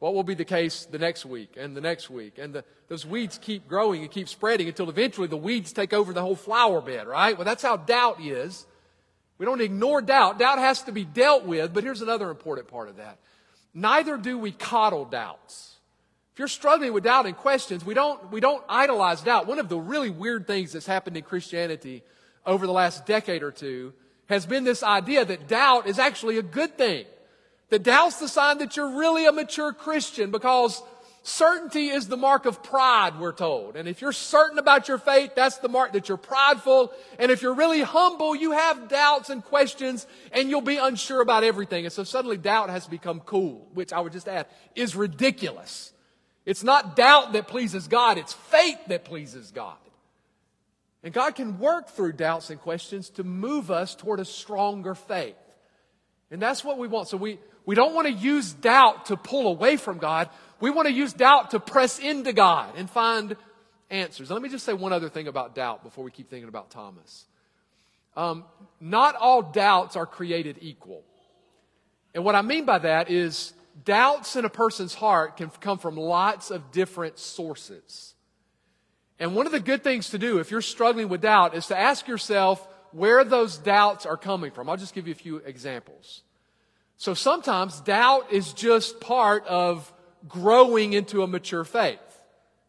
What 0.00 0.14
will 0.14 0.22
be 0.22 0.34
the 0.34 0.44
case 0.44 0.86
the 0.86 0.98
next 0.98 1.24
week 1.24 1.56
and 1.56 1.76
the 1.76 1.80
next 1.80 2.10
week? 2.10 2.38
And 2.38 2.54
the, 2.54 2.64
those 2.88 3.06
weeds 3.06 3.38
keep 3.38 3.68
growing 3.68 4.02
and 4.02 4.10
keep 4.10 4.28
spreading 4.28 4.68
until 4.68 4.90
eventually 4.90 5.28
the 5.28 5.36
weeds 5.36 5.72
take 5.72 5.92
over 5.92 6.12
the 6.12 6.22
whole 6.22 6.36
flower 6.36 6.80
bed, 6.80 7.06
right? 7.06 7.36
Well, 7.36 7.44
that's 7.44 7.62
how 7.62 7.76
doubt 7.76 8.20
is. 8.20 8.66
We 9.38 9.46
don't 9.46 9.60
ignore 9.60 10.02
doubt. 10.02 10.38
Doubt 10.38 10.58
has 10.58 10.82
to 10.82 10.92
be 10.92 11.04
dealt 11.04 11.44
with, 11.44 11.72
but 11.72 11.84
here's 11.84 12.02
another 12.02 12.30
important 12.30 12.68
part 12.68 12.88
of 12.90 12.96
that. 12.96 13.18
Neither 13.72 14.18
do 14.18 14.38
we 14.38 14.52
coddle 14.52 15.04
doubts. 15.04 15.76
If 16.32 16.38
you're 16.38 16.48
struggling 16.48 16.92
with 16.92 17.04
doubt 17.04 17.26
and 17.26 17.36
questions, 17.36 17.84
we 17.84 17.94
don't, 17.94 18.30
we 18.30 18.40
don't 18.40 18.64
idolize 18.68 19.22
doubt. 19.22 19.46
One 19.46 19.58
of 19.58 19.68
the 19.68 19.78
really 19.78 20.10
weird 20.10 20.46
things 20.46 20.72
that's 20.72 20.86
happened 20.86 21.16
in 21.16 21.24
Christianity 21.24 22.02
over 22.46 22.66
the 22.66 22.72
last 22.72 23.04
decade 23.04 23.42
or 23.42 23.50
two 23.50 23.92
has 24.26 24.46
been 24.46 24.64
this 24.64 24.82
idea 24.82 25.24
that 25.24 25.48
doubt 25.48 25.86
is 25.86 25.98
actually 25.98 26.38
a 26.38 26.42
good 26.42 26.78
thing. 26.78 27.04
That 27.70 27.82
doubt's 27.82 28.20
the 28.20 28.28
sign 28.28 28.58
that 28.58 28.76
you're 28.76 28.98
really 28.98 29.26
a 29.26 29.32
mature 29.32 29.72
Christian 29.72 30.30
because 30.30 30.82
certainty 31.22 31.88
is 31.88 32.08
the 32.08 32.16
mark 32.16 32.46
of 32.46 32.62
pride, 32.62 33.18
we're 33.18 33.32
told. 33.32 33.76
And 33.76 33.88
if 33.88 34.00
you're 34.00 34.12
certain 34.12 34.58
about 34.58 34.88
your 34.88 34.98
faith, 34.98 35.32
that's 35.34 35.58
the 35.58 35.68
mark 35.68 35.92
that 35.92 36.08
you're 36.08 36.16
prideful. 36.16 36.92
And 37.18 37.30
if 37.30 37.42
you're 37.42 37.54
really 37.54 37.82
humble, 37.82 38.34
you 38.34 38.52
have 38.52 38.88
doubts 38.88 39.30
and 39.30 39.44
questions 39.44 40.06
and 40.32 40.48
you'll 40.48 40.60
be 40.60 40.76
unsure 40.76 41.20
about 41.20 41.44
everything. 41.44 41.84
And 41.84 41.92
so 41.92 42.04
suddenly 42.04 42.36
doubt 42.36 42.70
has 42.70 42.86
become 42.86 43.20
cool, 43.20 43.68
which 43.74 43.92
I 43.92 44.00
would 44.00 44.12
just 44.12 44.28
add 44.28 44.46
is 44.74 44.96
ridiculous. 44.96 45.92
It's 46.50 46.64
not 46.64 46.96
doubt 46.96 47.34
that 47.34 47.46
pleases 47.46 47.86
God, 47.86 48.18
it's 48.18 48.32
faith 48.32 48.78
that 48.88 49.04
pleases 49.04 49.52
God. 49.52 49.76
And 51.04 51.14
God 51.14 51.36
can 51.36 51.60
work 51.60 51.90
through 51.90 52.14
doubts 52.14 52.50
and 52.50 52.60
questions 52.60 53.08
to 53.10 53.22
move 53.22 53.70
us 53.70 53.94
toward 53.94 54.18
a 54.18 54.24
stronger 54.24 54.96
faith. 54.96 55.36
And 56.28 56.42
that's 56.42 56.64
what 56.64 56.76
we 56.76 56.88
want. 56.88 57.06
So 57.06 57.16
we, 57.16 57.38
we 57.66 57.76
don't 57.76 57.94
want 57.94 58.08
to 58.08 58.12
use 58.12 58.52
doubt 58.52 59.06
to 59.06 59.16
pull 59.16 59.46
away 59.46 59.76
from 59.76 59.98
God. 59.98 60.28
We 60.58 60.70
want 60.70 60.88
to 60.88 60.92
use 60.92 61.12
doubt 61.12 61.52
to 61.52 61.60
press 61.60 62.00
into 62.00 62.32
God 62.32 62.74
and 62.76 62.90
find 62.90 63.36
answers. 63.88 64.28
Let 64.28 64.42
me 64.42 64.48
just 64.48 64.66
say 64.66 64.72
one 64.72 64.92
other 64.92 65.08
thing 65.08 65.28
about 65.28 65.54
doubt 65.54 65.84
before 65.84 66.02
we 66.02 66.10
keep 66.10 66.28
thinking 66.30 66.48
about 66.48 66.72
Thomas. 66.72 67.26
Um, 68.16 68.42
not 68.80 69.14
all 69.14 69.40
doubts 69.40 69.94
are 69.94 70.04
created 70.04 70.58
equal. 70.62 71.04
And 72.12 72.24
what 72.24 72.34
I 72.34 72.42
mean 72.42 72.64
by 72.64 72.80
that 72.80 73.08
is 73.08 73.52
doubts 73.84 74.36
in 74.36 74.44
a 74.44 74.50
person's 74.50 74.94
heart 74.94 75.36
can 75.36 75.50
come 75.60 75.78
from 75.78 75.96
lots 75.96 76.50
of 76.50 76.70
different 76.70 77.18
sources. 77.18 78.14
And 79.18 79.34
one 79.34 79.46
of 79.46 79.52
the 79.52 79.60
good 79.60 79.84
things 79.84 80.10
to 80.10 80.18
do 80.18 80.38
if 80.38 80.50
you're 80.50 80.62
struggling 80.62 81.08
with 81.08 81.20
doubt 81.20 81.54
is 81.54 81.66
to 81.66 81.78
ask 81.78 82.08
yourself 82.08 82.66
where 82.92 83.22
those 83.24 83.58
doubts 83.58 84.06
are 84.06 84.16
coming 84.16 84.50
from. 84.50 84.68
I'll 84.68 84.76
just 84.76 84.94
give 84.94 85.06
you 85.06 85.12
a 85.12 85.16
few 85.16 85.36
examples. 85.38 86.22
So 86.96 87.14
sometimes 87.14 87.80
doubt 87.80 88.32
is 88.32 88.52
just 88.52 89.00
part 89.00 89.46
of 89.46 89.92
growing 90.28 90.92
into 90.92 91.22
a 91.22 91.26
mature 91.26 91.64
faith. 91.64 91.98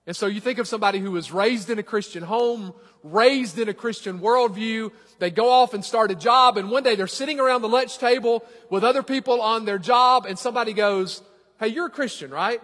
And 0.07 0.15
so 0.15 0.25
you 0.25 0.41
think 0.41 0.57
of 0.57 0.67
somebody 0.67 0.99
who 0.99 1.11
was 1.11 1.31
raised 1.31 1.69
in 1.69 1.77
a 1.77 1.83
Christian 1.83 2.23
home, 2.23 2.73
raised 3.03 3.59
in 3.59 3.69
a 3.69 3.73
Christian 3.73 4.19
worldview. 4.19 4.91
They 5.19 5.29
go 5.29 5.49
off 5.49 5.73
and 5.73 5.85
start 5.85 6.09
a 6.09 6.15
job, 6.15 6.57
and 6.57 6.71
one 6.71 6.83
day 6.83 6.95
they're 6.95 7.07
sitting 7.07 7.39
around 7.39 7.61
the 7.61 7.69
lunch 7.69 7.99
table 7.99 8.43
with 8.69 8.83
other 8.83 9.03
people 9.03 9.41
on 9.41 9.65
their 9.65 9.77
job, 9.77 10.25
and 10.25 10.39
somebody 10.39 10.73
goes, 10.73 11.21
Hey, 11.59 11.67
you're 11.67 11.85
a 11.85 11.91
Christian, 11.91 12.31
right? 12.31 12.61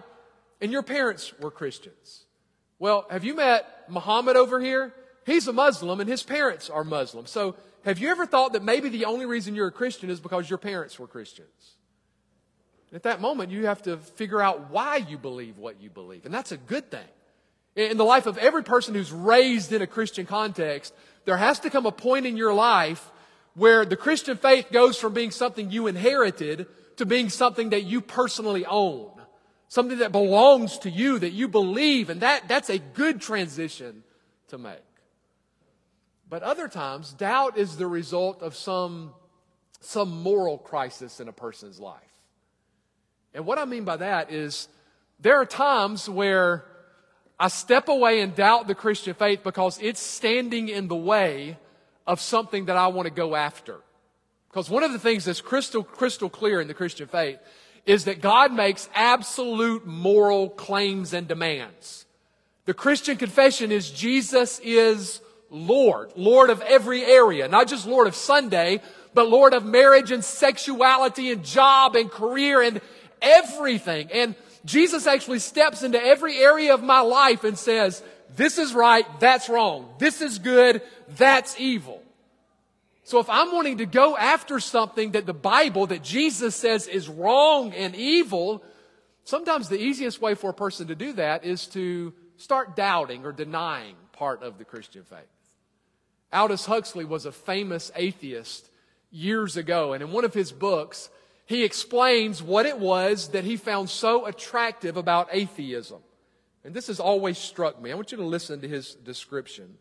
And 0.60 0.72
your 0.72 0.82
parents 0.82 1.32
were 1.38 1.52
Christians. 1.52 2.24
Well, 2.80 3.06
have 3.10 3.22
you 3.22 3.36
met 3.36 3.84
Muhammad 3.88 4.36
over 4.36 4.60
here? 4.60 4.92
He's 5.24 5.46
a 5.46 5.52
Muslim, 5.52 6.00
and 6.00 6.08
his 6.08 6.24
parents 6.24 6.68
are 6.68 6.82
Muslim. 6.82 7.26
So 7.26 7.54
have 7.84 8.00
you 8.00 8.08
ever 8.10 8.26
thought 8.26 8.54
that 8.54 8.64
maybe 8.64 8.88
the 8.88 9.04
only 9.04 9.26
reason 9.26 9.54
you're 9.54 9.68
a 9.68 9.72
Christian 9.72 10.10
is 10.10 10.18
because 10.18 10.50
your 10.50 10.58
parents 10.58 10.98
were 10.98 11.06
Christians? 11.06 11.76
At 12.92 13.04
that 13.04 13.20
moment, 13.20 13.52
you 13.52 13.66
have 13.66 13.82
to 13.82 13.98
figure 13.98 14.40
out 14.40 14.70
why 14.70 14.96
you 14.96 15.18
believe 15.18 15.58
what 15.58 15.80
you 15.80 15.90
believe. 15.90 16.24
And 16.24 16.34
that's 16.34 16.52
a 16.52 16.56
good 16.56 16.90
thing. 16.90 17.06
In 17.78 17.96
the 17.96 18.04
life 18.04 18.26
of 18.26 18.38
every 18.38 18.64
person 18.64 18.92
who's 18.92 19.12
raised 19.12 19.72
in 19.72 19.82
a 19.82 19.86
Christian 19.86 20.26
context, 20.26 20.92
there 21.26 21.36
has 21.36 21.60
to 21.60 21.70
come 21.70 21.86
a 21.86 21.92
point 21.92 22.26
in 22.26 22.36
your 22.36 22.52
life 22.52 23.08
where 23.54 23.84
the 23.84 23.96
Christian 23.96 24.36
faith 24.36 24.72
goes 24.72 24.98
from 24.98 25.14
being 25.14 25.30
something 25.30 25.70
you 25.70 25.86
inherited 25.86 26.66
to 26.96 27.06
being 27.06 27.28
something 27.28 27.70
that 27.70 27.84
you 27.84 28.00
personally 28.00 28.66
own. 28.66 29.12
Something 29.68 29.98
that 29.98 30.10
belongs 30.10 30.78
to 30.78 30.90
you, 30.90 31.20
that 31.20 31.30
you 31.30 31.46
believe, 31.46 32.10
and 32.10 32.20
that, 32.22 32.48
that's 32.48 32.68
a 32.68 32.78
good 32.78 33.20
transition 33.20 34.02
to 34.48 34.58
make. 34.58 34.82
But 36.28 36.42
other 36.42 36.66
times, 36.66 37.12
doubt 37.12 37.56
is 37.56 37.76
the 37.76 37.86
result 37.86 38.42
of 38.42 38.56
some, 38.56 39.12
some 39.78 40.20
moral 40.20 40.58
crisis 40.58 41.20
in 41.20 41.28
a 41.28 41.32
person's 41.32 41.78
life. 41.78 42.02
And 43.34 43.46
what 43.46 43.56
I 43.56 43.66
mean 43.66 43.84
by 43.84 43.98
that 43.98 44.32
is 44.32 44.66
there 45.20 45.40
are 45.40 45.46
times 45.46 46.08
where 46.08 46.64
I 47.40 47.48
step 47.48 47.88
away 47.88 48.20
and 48.20 48.34
doubt 48.34 48.66
the 48.66 48.74
Christian 48.74 49.14
faith 49.14 49.42
because 49.44 49.78
it's 49.80 50.00
standing 50.00 50.68
in 50.68 50.88
the 50.88 50.96
way 50.96 51.56
of 52.06 52.20
something 52.20 52.64
that 52.66 52.76
I 52.76 52.88
want 52.88 53.06
to 53.06 53.14
go 53.14 53.36
after. 53.36 53.76
Because 54.48 54.68
one 54.68 54.82
of 54.82 54.92
the 54.92 54.98
things 54.98 55.26
that's 55.26 55.40
crystal, 55.40 55.84
crystal 55.84 56.28
clear 56.28 56.60
in 56.60 56.68
the 56.68 56.74
Christian 56.74 57.06
faith 57.06 57.38
is 57.86 58.04
that 58.04 58.20
God 58.20 58.52
makes 58.52 58.88
absolute 58.94 59.86
moral 59.86 60.50
claims 60.50 61.12
and 61.12 61.28
demands. 61.28 62.06
The 62.64 62.74
Christian 62.74 63.16
confession 63.16 63.72
is 63.72 63.90
Jesus 63.90 64.60
is 64.62 65.20
Lord, 65.50 66.12
Lord 66.16 66.50
of 66.50 66.60
every 66.62 67.04
area, 67.04 67.48
not 67.48 67.68
just 67.68 67.86
Lord 67.86 68.06
of 68.06 68.14
Sunday, 68.14 68.82
but 69.14 69.28
Lord 69.28 69.54
of 69.54 69.64
marriage 69.64 70.10
and 70.10 70.24
sexuality 70.24 71.30
and 71.30 71.44
job 71.44 71.96
and 71.96 72.10
career 72.10 72.60
and 72.62 72.80
everything. 73.22 74.10
And 74.12 74.34
Jesus 74.68 75.06
actually 75.06 75.38
steps 75.38 75.82
into 75.82 76.00
every 76.00 76.36
area 76.36 76.74
of 76.74 76.82
my 76.82 77.00
life 77.00 77.42
and 77.42 77.58
says, 77.58 78.02
this 78.36 78.58
is 78.58 78.74
right, 78.74 79.06
that's 79.18 79.48
wrong. 79.48 79.88
This 79.98 80.20
is 80.20 80.38
good, 80.38 80.82
that's 81.16 81.58
evil. 81.58 82.02
So 83.04 83.18
if 83.18 83.30
I'm 83.30 83.52
wanting 83.52 83.78
to 83.78 83.86
go 83.86 84.14
after 84.14 84.60
something 84.60 85.12
that 85.12 85.24
the 85.24 85.32
Bible, 85.32 85.86
that 85.86 86.02
Jesus 86.02 86.54
says 86.54 86.86
is 86.86 87.08
wrong 87.08 87.72
and 87.72 87.96
evil, 87.96 88.62
sometimes 89.24 89.70
the 89.70 89.80
easiest 89.80 90.20
way 90.20 90.34
for 90.34 90.50
a 90.50 90.54
person 90.54 90.88
to 90.88 90.94
do 90.94 91.14
that 91.14 91.44
is 91.44 91.66
to 91.68 92.12
start 92.36 92.76
doubting 92.76 93.24
or 93.24 93.32
denying 93.32 93.96
part 94.12 94.42
of 94.42 94.58
the 94.58 94.66
Christian 94.66 95.02
faith. 95.04 95.24
Aldous 96.30 96.66
Huxley 96.66 97.06
was 97.06 97.24
a 97.24 97.32
famous 97.32 97.90
atheist 97.96 98.68
years 99.10 99.56
ago, 99.56 99.94
and 99.94 100.02
in 100.02 100.12
one 100.12 100.26
of 100.26 100.34
his 100.34 100.52
books, 100.52 101.08
he 101.48 101.64
explains 101.64 102.42
what 102.42 102.66
it 102.66 102.78
was 102.78 103.28
that 103.28 103.42
he 103.42 103.56
found 103.56 103.88
so 103.88 104.26
attractive 104.26 104.98
about 104.98 105.30
atheism. 105.32 106.00
And 106.62 106.74
this 106.74 106.88
has 106.88 107.00
always 107.00 107.38
struck 107.38 107.80
me. 107.80 107.90
I 107.90 107.94
want 107.94 108.12
you 108.12 108.18
to 108.18 108.24
listen 108.24 108.60
to 108.60 108.68
his 108.68 108.94
description. 108.96 109.78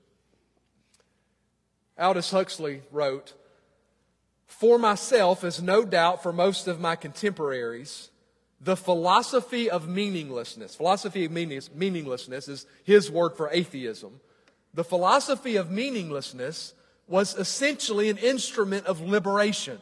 Aldous 1.99 2.31
Huxley 2.31 2.83
wrote, 2.89 3.33
For 4.45 4.79
myself, 4.79 5.43
as 5.43 5.61
no 5.61 5.83
doubt 5.83 6.23
for 6.23 6.31
most 6.31 6.69
of 6.69 6.79
my 6.79 6.95
contemporaries, 6.95 8.11
the 8.61 8.77
philosophy 8.77 9.69
of 9.69 9.89
meaninglessness, 9.89 10.73
philosophy 10.73 11.25
of 11.25 11.31
meaninglessness 11.33 12.47
is 12.47 12.65
his 12.85 13.11
word 13.11 13.35
for 13.35 13.49
atheism. 13.51 14.21
The 14.73 14.85
philosophy 14.85 15.57
of 15.57 15.69
meaninglessness 15.69 16.73
was 17.09 17.35
essentially 17.37 18.09
an 18.09 18.17
instrument 18.19 18.85
of 18.85 19.01
liberation. 19.01 19.81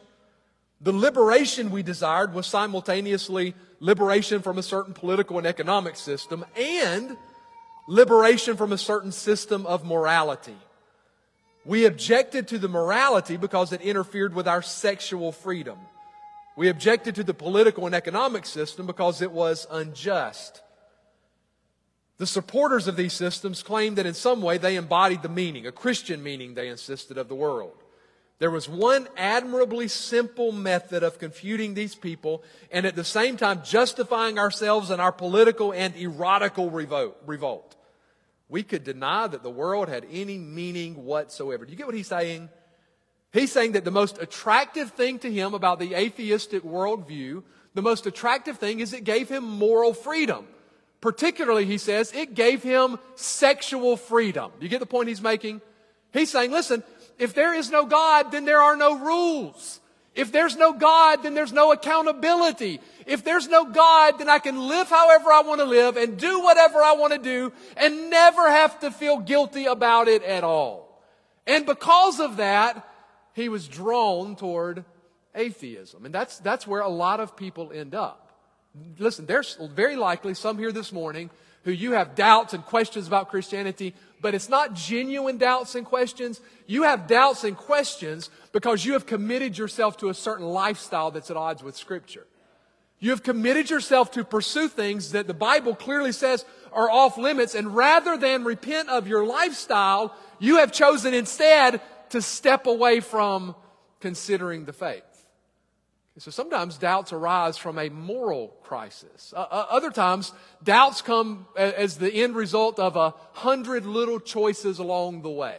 The 0.80 0.92
liberation 0.92 1.70
we 1.70 1.82
desired 1.82 2.34
was 2.34 2.46
simultaneously 2.46 3.54
liberation 3.80 4.42
from 4.42 4.58
a 4.58 4.62
certain 4.62 4.94
political 4.94 5.38
and 5.38 5.46
economic 5.46 5.96
system 5.96 6.44
and 6.56 7.16
liberation 7.88 8.56
from 8.56 8.72
a 8.72 8.78
certain 8.78 9.12
system 9.12 9.64
of 9.66 9.84
morality. 9.84 10.56
We 11.64 11.84
objected 11.84 12.48
to 12.48 12.58
the 12.58 12.68
morality 12.68 13.36
because 13.36 13.72
it 13.72 13.80
interfered 13.80 14.34
with 14.34 14.46
our 14.46 14.62
sexual 14.62 15.32
freedom. 15.32 15.78
We 16.56 16.68
objected 16.68 17.16
to 17.16 17.24
the 17.24 17.34
political 17.34 17.86
and 17.86 17.94
economic 17.94 18.46
system 18.46 18.86
because 18.86 19.20
it 19.20 19.32
was 19.32 19.66
unjust. 19.70 20.62
The 22.18 22.26
supporters 22.26 22.86
of 22.86 22.96
these 22.96 23.12
systems 23.12 23.62
claimed 23.62 23.98
that 23.98 24.06
in 24.06 24.14
some 24.14 24.40
way 24.40 24.56
they 24.56 24.76
embodied 24.76 25.22
the 25.22 25.28
meaning, 25.28 25.66
a 25.66 25.72
Christian 25.72 26.22
meaning, 26.22 26.54
they 26.54 26.68
insisted, 26.68 27.18
of 27.18 27.28
the 27.28 27.34
world. 27.34 27.76
There 28.38 28.50
was 28.50 28.68
one 28.68 29.08
admirably 29.16 29.88
simple 29.88 30.52
method 30.52 31.02
of 31.02 31.18
confuting 31.18 31.72
these 31.72 31.94
people 31.94 32.42
and 32.70 32.84
at 32.84 32.94
the 32.94 33.04
same 33.04 33.38
time 33.38 33.62
justifying 33.64 34.38
ourselves 34.38 34.90
in 34.90 35.00
our 35.00 35.12
political 35.12 35.72
and 35.72 35.94
erotical 35.94 36.70
revolt. 36.70 37.76
We 38.48 38.62
could 38.62 38.84
deny 38.84 39.26
that 39.26 39.42
the 39.42 39.50
world 39.50 39.88
had 39.88 40.06
any 40.10 40.36
meaning 40.36 41.04
whatsoever. 41.04 41.64
Do 41.64 41.72
you 41.72 41.78
get 41.78 41.86
what 41.86 41.96
he's 41.96 42.08
saying? 42.08 42.50
He's 43.32 43.52
saying 43.52 43.72
that 43.72 43.84
the 43.84 43.90
most 43.90 44.20
attractive 44.20 44.92
thing 44.92 45.18
to 45.20 45.32
him 45.32 45.54
about 45.54 45.78
the 45.78 45.94
atheistic 45.94 46.62
worldview, 46.62 47.42
the 47.74 47.82
most 47.82 48.06
attractive 48.06 48.58
thing 48.58 48.80
is 48.80 48.92
it 48.92 49.04
gave 49.04 49.28
him 49.28 49.44
moral 49.44 49.94
freedom. 49.94 50.46
Particularly, 51.00 51.66
he 51.66 51.78
says, 51.78 52.12
it 52.12 52.34
gave 52.34 52.62
him 52.62 52.98
sexual 53.14 53.96
freedom. 53.96 54.52
Do 54.58 54.64
you 54.64 54.70
get 54.70 54.80
the 54.80 54.86
point 54.86 55.08
he's 55.08 55.22
making? 55.22 55.60
He's 56.12 56.30
saying, 56.30 56.50
listen, 56.50 56.82
if 57.18 57.34
there 57.34 57.54
is 57.54 57.70
no 57.70 57.86
God, 57.86 58.32
then 58.32 58.44
there 58.44 58.60
are 58.60 58.76
no 58.76 58.98
rules. 58.98 59.80
If 60.14 60.32
there's 60.32 60.56
no 60.56 60.72
God, 60.72 61.22
then 61.22 61.34
there's 61.34 61.52
no 61.52 61.72
accountability. 61.72 62.80
If 63.06 63.22
there's 63.22 63.48
no 63.48 63.66
God, 63.66 64.18
then 64.18 64.30
I 64.30 64.38
can 64.38 64.66
live 64.66 64.88
however 64.88 65.30
I 65.30 65.42
want 65.42 65.60
to 65.60 65.66
live 65.66 65.96
and 65.96 66.16
do 66.16 66.40
whatever 66.40 66.78
I 66.78 66.94
want 66.94 67.12
to 67.12 67.18
do 67.18 67.52
and 67.76 68.10
never 68.10 68.50
have 68.50 68.80
to 68.80 68.90
feel 68.90 69.18
guilty 69.18 69.66
about 69.66 70.08
it 70.08 70.22
at 70.22 70.42
all. 70.42 71.02
And 71.46 71.66
because 71.66 72.18
of 72.18 72.38
that, 72.38 72.88
he 73.34 73.50
was 73.50 73.68
drawn 73.68 74.36
toward 74.36 74.84
atheism. 75.34 76.06
And 76.06 76.14
that's, 76.14 76.38
that's 76.38 76.66
where 76.66 76.80
a 76.80 76.88
lot 76.88 77.20
of 77.20 77.36
people 77.36 77.70
end 77.72 77.94
up. 77.94 78.32
Listen, 78.98 79.26
there's 79.26 79.58
very 79.74 79.96
likely 79.96 80.32
some 80.32 80.56
here 80.58 80.72
this 80.72 80.92
morning 80.92 81.30
who 81.66 81.72
you 81.72 81.92
have 81.92 82.14
doubts 82.14 82.54
and 82.54 82.64
questions 82.64 83.08
about 83.08 83.28
Christianity, 83.28 83.92
but 84.20 84.36
it's 84.36 84.48
not 84.48 84.72
genuine 84.72 85.36
doubts 85.36 85.74
and 85.74 85.84
questions. 85.84 86.40
You 86.68 86.84
have 86.84 87.08
doubts 87.08 87.42
and 87.42 87.56
questions 87.56 88.30
because 88.52 88.84
you 88.84 88.92
have 88.92 89.04
committed 89.04 89.58
yourself 89.58 89.96
to 89.96 90.08
a 90.08 90.14
certain 90.14 90.46
lifestyle 90.46 91.10
that's 91.10 91.28
at 91.28 91.36
odds 91.36 91.64
with 91.64 91.76
Scripture. 91.76 92.24
You 93.00 93.10
have 93.10 93.24
committed 93.24 93.68
yourself 93.68 94.12
to 94.12 94.22
pursue 94.22 94.68
things 94.68 95.10
that 95.10 95.26
the 95.26 95.34
Bible 95.34 95.74
clearly 95.74 96.12
says 96.12 96.44
are 96.72 96.88
off 96.88 97.18
limits, 97.18 97.56
and 97.56 97.74
rather 97.74 98.16
than 98.16 98.44
repent 98.44 98.88
of 98.88 99.08
your 99.08 99.26
lifestyle, 99.26 100.14
you 100.38 100.58
have 100.58 100.70
chosen 100.70 101.14
instead 101.14 101.80
to 102.10 102.22
step 102.22 102.68
away 102.68 103.00
from 103.00 103.56
considering 103.98 104.66
the 104.66 104.72
faith. 104.72 105.02
So 106.18 106.30
sometimes 106.30 106.78
doubts 106.78 107.12
arise 107.12 107.58
from 107.58 107.78
a 107.78 107.90
moral 107.90 108.48
crisis. 108.62 109.34
Uh, 109.36 109.46
uh, 109.50 109.66
other 109.68 109.90
times, 109.90 110.32
doubts 110.62 111.02
come 111.02 111.46
as 111.56 111.98
the 111.98 112.10
end 112.10 112.34
result 112.34 112.78
of 112.78 112.96
a 112.96 113.14
hundred 113.32 113.84
little 113.84 114.18
choices 114.18 114.78
along 114.78 115.22
the 115.22 115.30
way. 115.30 115.58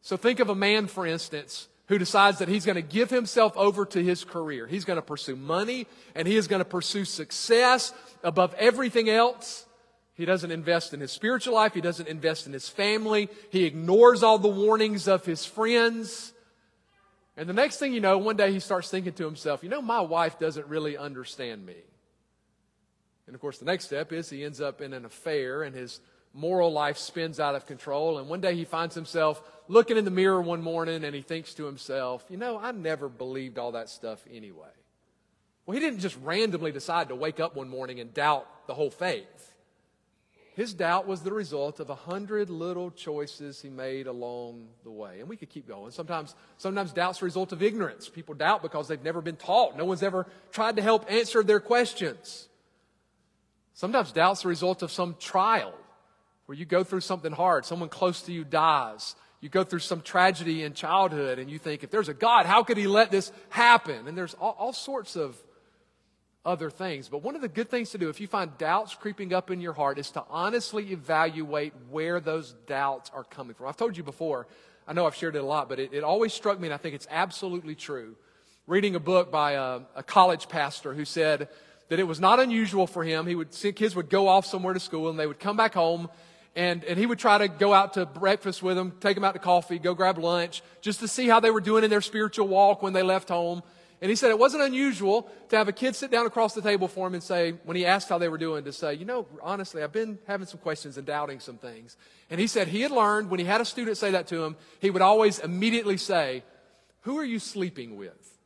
So 0.00 0.16
think 0.16 0.38
of 0.38 0.48
a 0.48 0.54
man, 0.54 0.86
for 0.86 1.06
instance, 1.06 1.68
who 1.86 1.98
decides 1.98 2.38
that 2.38 2.48
he's 2.48 2.64
going 2.64 2.76
to 2.76 2.82
give 2.82 3.10
himself 3.10 3.56
over 3.56 3.84
to 3.86 4.02
his 4.02 4.24
career. 4.24 4.68
He's 4.68 4.84
going 4.84 4.96
to 4.96 5.02
pursue 5.02 5.36
money 5.36 5.86
and 6.14 6.28
he 6.28 6.36
is 6.36 6.46
going 6.46 6.60
to 6.60 6.64
pursue 6.64 7.04
success 7.04 7.92
above 8.22 8.54
everything 8.54 9.10
else. 9.10 9.66
He 10.14 10.24
doesn't 10.24 10.50
invest 10.50 10.94
in 10.94 11.00
his 11.00 11.10
spiritual 11.10 11.54
life. 11.54 11.74
He 11.74 11.80
doesn't 11.80 12.08
invest 12.08 12.46
in 12.46 12.52
his 12.52 12.68
family. 12.68 13.28
He 13.50 13.64
ignores 13.64 14.22
all 14.22 14.38
the 14.38 14.48
warnings 14.48 15.08
of 15.08 15.24
his 15.24 15.44
friends. 15.44 16.32
And 17.42 17.48
the 17.48 17.54
next 17.54 17.78
thing 17.78 17.92
you 17.92 18.00
know, 18.00 18.18
one 18.18 18.36
day 18.36 18.52
he 18.52 18.60
starts 18.60 18.88
thinking 18.88 19.14
to 19.14 19.24
himself, 19.24 19.64
you 19.64 19.68
know, 19.68 19.82
my 19.82 20.00
wife 20.00 20.38
doesn't 20.38 20.68
really 20.68 20.96
understand 20.96 21.66
me. 21.66 21.74
And 23.26 23.34
of 23.34 23.40
course, 23.40 23.58
the 23.58 23.64
next 23.64 23.86
step 23.86 24.12
is 24.12 24.30
he 24.30 24.44
ends 24.44 24.60
up 24.60 24.80
in 24.80 24.92
an 24.92 25.04
affair 25.04 25.64
and 25.64 25.74
his 25.74 25.98
moral 26.32 26.72
life 26.72 26.98
spins 26.98 27.40
out 27.40 27.56
of 27.56 27.66
control. 27.66 28.18
And 28.18 28.28
one 28.28 28.40
day 28.40 28.54
he 28.54 28.64
finds 28.64 28.94
himself 28.94 29.42
looking 29.66 29.96
in 29.96 30.04
the 30.04 30.10
mirror 30.12 30.40
one 30.40 30.62
morning 30.62 31.02
and 31.02 31.16
he 31.16 31.20
thinks 31.20 31.52
to 31.54 31.64
himself, 31.64 32.24
you 32.28 32.36
know, 32.36 32.60
I 32.60 32.70
never 32.70 33.08
believed 33.08 33.58
all 33.58 33.72
that 33.72 33.88
stuff 33.88 34.24
anyway. 34.32 34.70
Well, 35.66 35.74
he 35.74 35.80
didn't 35.80 35.98
just 35.98 36.18
randomly 36.22 36.70
decide 36.70 37.08
to 37.08 37.16
wake 37.16 37.40
up 37.40 37.56
one 37.56 37.68
morning 37.68 37.98
and 37.98 38.14
doubt 38.14 38.46
the 38.68 38.74
whole 38.74 38.92
faith. 38.92 39.51
His 40.54 40.74
doubt 40.74 41.06
was 41.06 41.22
the 41.22 41.32
result 41.32 41.80
of 41.80 41.88
a 41.88 41.94
hundred 41.94 42.50
little 42.50 42.90
choices 42.90 43.62
he 43.62 43.70
made 43.70 44.06
along 44.06 44.68
the 44.84 44.90
way. 44.90 45.20
And 45.20 45.28
we 45.28 45.36
could 45.36 45.48
keep 45.48 45.66
going. 45.66 45.92
Sometimes, 45.92 46.34
sometimes 46.58 46.92
doubt's 46.92 47.20
the 47.20 47.24
result 47.24 47.52
of 47.52 47.62
ignorance. 47.62 48.08
People 48.10 48.34
doubt 48.34 48.60
because 48.60 48.86
they've 48.86 49.02
never 49.02 49.22
been 49.22 49.36
taught. 49.36 49.78
No 49.78 49.86
one's 49.86 50.02
ever 50.02 50.26
tried 50.50 50.76
to 50.76 50.82
help 50.82 51.10
answer 51.10 51.42
their 51.42 51.60
questions. 51.60 52.48
Sometimes 53.72 54.12
doubt's 54.12 54.42
the 54.42 54.48
result 54.48 54.82
of 54.82 54.92
some 54.92 55.16
trial 55.18 55.72
where 56.44 56.58
you 56.58 56.66
go 56.66 56.84
through 56.84 57.00
something 57.00 57.32
hard. 57.32 57.64
Someone 57.64 57.88
close 57.88 58.20
to 58.22 58.32
you 58.32 58.44
dies. 58.44 59.16
You 59.40 59.48
go 59.48 59.64
through 59.64 59.78
some 59.78 60.02
tragedy 60.02 60.64
in 60.64 60.74
childhood 60.74 61.38
and 61.38 61.50
you 61.50 61.58
think, 61.58 61.82
if 61.82 61.90
there's 61.90 62.10
a 62.10 62.14
God, 62.14 62.44
how 62.44 62.62
could 62.62 62.76
he 62.76 62.86
let 62.86 63.10
this 63.10 63.32
happen? 63.48 64.06
And 64.06 64.18
there's 64.18 64.34
all, 64.34 64.54
all 64.58 64.72
sorts 64.74 65.16
of 65.16 65.34
other 66.44 66.70
things. 66.70 67.08
But 67.08 67.22
one 67.22 67.34
of 67.34 67.40
the 67.40 67.48
good 67.48 67.70
things 67.70 67.90
to 67.90 67.98
do 67.98 68.08
if 68.08 68.20
you 68.20 68.26
find 68.26 68.56
doubts 68.58 68.94
creeping 68.94 69.32
up 69.32 69.50
in 69.50 69.60
your 69.60 69.72
heart 69.72 69.98
is 69.98 70.10
to 70.12 70.24
honestly 70.28 70.92
evaluate 70.92 71.72
where 71.90 72.20
those 72.20 72.54
doubts 72.66 73.10
are 73.14 73.24
coming 73.24 73.54
from. 73.54 73.68
I've 73.68 73.76
told 73.76 73.96
you 73.96 74.02
before, 74.02 74.46
I 74.86 74.92
know 74.92 75.06
I've 75.06 75.14
shared 75.14 75.36
it 75.36 75.42
a 75.42 75.46
lot, 75.46 75.68
but 75.68 75.78
it, 75.78 75.92
it 75.92 76.02
always 76.02 76.32
struck 76.32 76.58
me, 76.58 76.66
and 76.66 76.74
I 76.74 76.78
think 76.78 76.94
it's 76.94 77.06
absolutely 77.10 77.74
true. 77.74 78.16
Reading 78.66 78.96
a 78.96 79.00
book 79.00 79.30
by 79.30 79.52
a, 79.52 79.80
a 79.94 80.02
college 80.02 80.48
pastor 80.48 80.94
who 80.94 81.04
said 81.04 81.48
that 81.88 82.00
it 82.00 82.04
was 82.04 82.18
not 82.20 82.40
unusual 82.40 82.86
for 82.86 83.04
him. 83.04 83.26
He 83.26 83.34
would 83.34 83.54
see 83.54 83.72
kids 83.72 83.94
would 83.94 84.08
go 84.08 84.28
off 84.28 84.46
somewhere 84.46 84.74
to 84.74 84.80
school 84.80 85.10
and 85.10 85.18
they 85.18 85.26
would 85.26 85.40
come 85.40 85.56
back 85.56 85.74
home 85.74 86.08
and, 86.54 86.84
and 86.84 86.98
he 86.98 87.06
would 87.06 87.18
try 87.18 87.38
to 87.38 87.48
go 87.48 87.72
out 87.72 87.94
to 87.94 88.04
breakfast 88.04 88.62
with 88.62 88.76
them, 88.76 88.92
take 89.00 89.14
them 89.14 89.24
out 89.24 89.32
to 89.32 89.38
coffee, 89.38 89.78
go 89.78 89.94
grab 89.94 90.18
lunch, 90.18 90.62
just 90.80 91.00
to 91.00 91.08
see 91.08 91.26
how 91.26 91.40
they 91.40 91.50
were 91.50 91.60
doing 91.60 91.82
in 91.82 91.90
their 91.90 92.00
spiritual 92.00 92.46
walk 92.46 92.82
when 92.82 92.92
they 92.92 93.02
left 93.02 93.28
home. 93.28 93.62
And 94.02 94.10
he 94.10 94.16
said 94.16 94.30
it 94.30 94.38
wasn't 94.38 94.64
unusual 94.64 95.30
to 95.50 95.56
have 95.56 95.68
a 95.68 95.72
kid 95.72 95.94
sit 95.94 96.10
down 96.10 96.26
across 96.26 96.54
the 96.54 96.60
table 96.60 96.88
for 96.88 97.06
him 97.06 97.14
and 97.14 97.22
say, 97.22 97.52
when 97.64 97.76
he 97.76 97.86
asked 97.86 98.08
how 98.08 98.18
they 98.18 98.28
were 98.28 98.36
doing, 98.36 98.64
to 98.64 98.72
say, 98.72 98.94
you 98.94 99.04
know, 99.04 99.28
honestly, 99.40 99.80
I've 99.80 99.92
been 99.92 100.18
having 100.26 100.48
some 100.48 100.58
questions 100.58 100.96
and 100.98 101.06
doubting 101.06 101.38
some 101.38 101.56
things. 101.56 101.96
And 102.28 102.40
he 102.40 102.48
said 102.48 102.66
he 102.66 102.80
had 102.80 102.90
learned 102.90 103.30
when 103.30 103.38
he 103.38 103.46
had 103.46 103.60
a 103.60 103.64
student 103.64 103.96
say 103.96 104.10
that 104.10 104.26
to 104.26 104.42
him, 104.42 104.56
he 104.80 104.90
would 104.90 105.02
always 105.02 105.38
immediately 105.38 105.96
say, 105.96 106.42
Who 107.02 107.16
are 107.16 107.24
you 107.24 107.38
sleeping 107.38 107.96
with? 107.96 108.40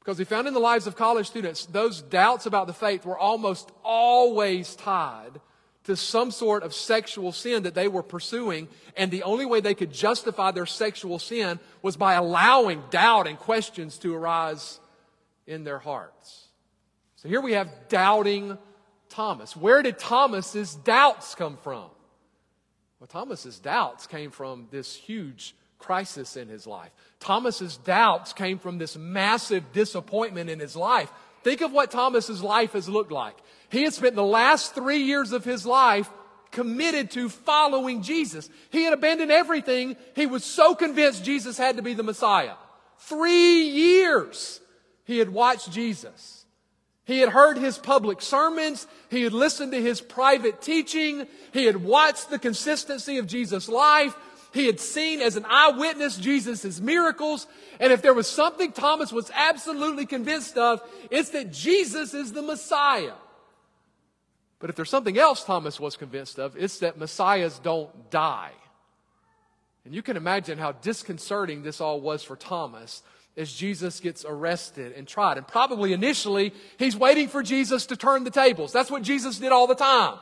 Because 0.00 0.18
he 0.18 0.24
found 0.24 0.46
in 0.46 0.52
the 0.52 0.60
lives 0.60 0.86
of 0.86 0.94
college 0.94 1.26
students, 1.26 1.64
those 1.64 2.02
doubts 2.02 2.44
about 2.44 2.66
the 2.66 2.74
faith 2.74 3.06
were 3.06 3.18
almost 3.18 3.72
always 3.82 4.76
tied 4.76 5.40
to 5.84 5.96
some 5.96 6.30
sort 6.30 6.62
of 6.62 6.74
sexual 6.74 7.32
sin 7.32 7.62
that 7.62 7.74
they 7.74 7.88
were 7.88 8.02
pursuing, 8.02 8.68
and 8.96 9.10
the 9.10 9.22
only 9.22 9.46
way 9.46 9.60
they 9.60 9.74
could 9.74 9.92
justify 9.92 10.50
their 10.50 10.66
sexual 10.66 11.18
sin 11.18 11.58
was 11.82 11.96
by 11.96 12.14
allowing 12.14 12.82
doubt 12.90 13.26
and 13.26 13.38
questions 13.38 13.98
to 13.98 14.14
arise 14.14 14.78
in 15.46 15.64
their 15.64 15.78
hearts. 15.78 16.48
So 17.16 17.28
here 17.28 17.40
we 17.40 17.52
have 17.52 17.70
doubting 17.88 18.58
Thomas. 19.08 19.56
Where 19.56 19.82
did 19.82 19.98
Thomas's 19.98 20.74
doubts 20.74 21.34
come 21.34 21.56
from? 21.56 21.90
Well, 22.98 23.08
Thomas's 23.08 23.58
doubts 23.58 24.06
came 24.06 24.30
from 24.30 24.68
this 24.70 24.94
huge 24.94 25.54
crisis 25.78 26.36
in 26.36 26.48
his 26.48 26.66
life. 26.66 26.90
Thomas's 27.18 27.78
doubts 27.78 28.32
came 28.34 28.58
from 28.58 28.78
this 28.78 28.96
massive 28.96 29.72
disappointment 29.72 30.50
in 30.50 30.60
his 30.60 30.76
life. 30.76 31.10
Think 31.42 31.62
of 31.62 31.72
what 31.72 31.90
Thomas's 31.90 32.42
life 32.42 32.72
has 32.74 32.88
looked 32.88 33.10
like. 33.10 33.36
He 33.70 33.84
had 33.84 33.94
spent 33.94 34.14
the 34.14 34.22
last 34.22 34.74
three 34.74 35.02
years 35.02 35.32
of 35.32 35.44
his 35.44 35.64
life 35.64 36.10
committed 36.50 37.10
to 37.12 37.28
following 37.28 38.02
Jesus. 38.02 38.50
He 38.70 38.82
had 38.82 38.92
abandoned 38.92 39.30
everything. 39.30 39.96
He 40.16 40.26
was 40.26 40.44
so 40.44 40.74
convinced 40.74 41.24
Jesus 41.24 41.56
had 41.56 41.76
to 41.76 41.82
be 41.82 41.94
the 41.94 42.02
Messiah. 42.02 42.54
Three 42.98 43.68
years 43.68 44.60
he 45.04 45.18
had 45.18 45.30
watched 45.30 45.70
Jesus. 45.70 46.44
He 47.04 47.20
had 47.20 47.30
heard 47.30 47.58
his 47.58 47.78
public 47.78 48.22
sermons. 48.22 48.86
He 49.08 49.22
had 49.22 49.32
listened 49.32 49.72
to 49.72 49.82
his 49.82 50.00
private 50.00 50.60
teaching. 50.60 51.26
He 51.52 51.64
had 51.64 51.82
watched 51.82 52.30
the 52.30 52.38
consistency 52.38 53.18
of 53.18 53.26
Jesus' 53.26 53.68
life. 53.68 54.14
He 54.52 54.66
had 54.66 54.80
seen 54.80 55.20
as 55.20 55.36
an 55.36 55.46
eyewitness 55.48 56.16
Jesus' 56.16 56.80
miracles. 56.80 57.46
And 57.78 57.92
if 57.92 58.02
there 58.02 58.14
was 58.14 58.28
something 58.28 58.72
Thomas 58.72 59.12
was 59.12 59.30
absolutely 59.34 60.06
convinced 60.06 60.56
of, 60.56 60.82
it's 61.10 61.30
that 61.30 61.52
Jesus 61.52 62.14
is 62.14 62.32
the 62.32 62.42
Messiah. 62.42 63.14
But 64.60 64.70
if 64.70 64.76
there's 64.76 64.90
something 64.90 65.18
else 65.18 65.42
Thomas 65.42 65.80
was 65.80 65.96
convinced 65.96 66.38
of, 66.38 66.54
it's 66.56 66.78
that 66.78 66.98
messiahs 66.98 67.58
don't 67.58 68.10
die. 68.10 68.52
And 69.84 69.94
you 69.94 70.02
can 70.02 70.16
imagine 70.16 70.58
how 70.58 70.72
disconcerting 70.72 71.62
this 71.62 71.80
all 71.80 72.00
was 72.00 72.22
for 72.22 72.36
Thomas 72.36 73.02
as 73.36 73.52
Jesus 73.52 74.00
gets 74.00 74.24
arrested 74.28 74.92
and 74.92 75.08
tried. 75.08 75.38
And 75.38 75.48
probably 75.48 75.94
initially, 75.94 76.52
he's 76.78 76.94
waiting 76.94 77.28
for 77.28 77.42
Jesus 77.42 77.86
to 77.86 77.96
turn 77.96 78.24
the 78.24 78.30
tables. 78.30 78.72
That's 78.72 78.90
what 78.90 79.02
Jesus 79.02 79.38
did 79.38 79.50
all 79.50 79.66
the 79.66 79.74
time. 79.74 80.18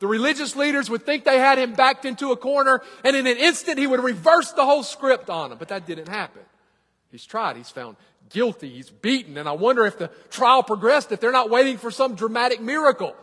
The 0.00 0.06
religious 0.06 0.54
leaders 0.54 0.90
would 0.90 1.04
think 1.06 1.24
they 1.24 1.38
had 1.38 1.58
him 1.58 1.72
backed 1.72 2.04
into 2.04 2.30
a 2.30 2.36
corner, 2.36 2.82
and 3.02 3.16
in 3.16 3.26
an 3.26 3.36
instant, 3.36 3.78
he 3.78 3.86
would 3.86 4.00
reverse 4.00 4.52
the 4.52 4.64
whole 4.64 4.82
script 4.82 5.28
on 5.30 5.50
them. 5.50 5.58
But 5.58 5.68
that 5.68 5.86
didn't 5.86 6.08
happen. 6.08 6.42
He's 7.10 7.24
tried, 7.24 7.56
he's 7.56 7.70
found 7.70 7.96
guilty, 8.28 8.68
he's 8.68 8.90
beaten, 8.90 9.38
and 9.38 9.48
I 9.48 9.52
wonder 9.52 9.86
if 9.86 9.98
the 9.98 10.08
trial 10.30 10.62
progressed, 10.62 11.10
if 11.10 11.20
they're 11.20 11.32
not 11.32 11.48
waiting 11.48 11.78
for 11.78 11.90
some 11.90 12.14
dramatic 12.14 12.60
miracle. 12.60 13.16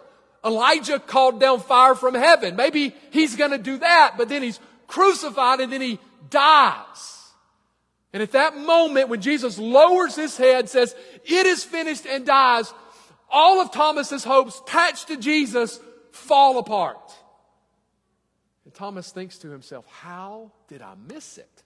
Elijah 0.46 1.00
called 1.00 1.40
down 1.40 1.60
fire 1.60 1.96
from 1.96 2.14
heaven. 2.14 2.56
Maybe 2.56 2.94
he's 3.10 3.36
going 3.36 3.52
to 3.52 3.58
do 3.58 3.78
that, 3.80 4.14
but 4.18 4.30
then 4.30 4.44
he's 4.44 4.60
crucified 4.88 5.60
and 5.60 5.74
then 5.74 5.82
he 5.82 6.00
dies. 6.30 7.32
And 8.14 8.22
at 8.22 8.32
that 8.32 8.56
moment, 8.56 9.10
when 9.10 9.22
Jesus 9.22 9.58
lowers 9.58 10.16
his 10.16 10.38
head, 10.38 10.70
says, 10.70 10.96
It 11.26 11.46
is 11.46 11.64
finished, 11.64 12.06
and 12.06 12.26
dies, 12.26 12.74
all 13.30 13.60
of 13.60 13.72
Thomas's 13.72 14.24
hopes 14.24 14.62
attached 14.62 15.08
to 15.08 15.18
Jesus 15.18 15.80
fall 16.12 16.58
apart. 16.60 17.12
And 18.64 18.74
Thomas 18.74 19.12
thinks 19.12 19.40
to 19.40 19.50
himself, 19.50 19.86
How 19.88 20.52
did 20.68 20.82
I 20.82 20.94
miss 21.10 21.38
it? 21.38 21.64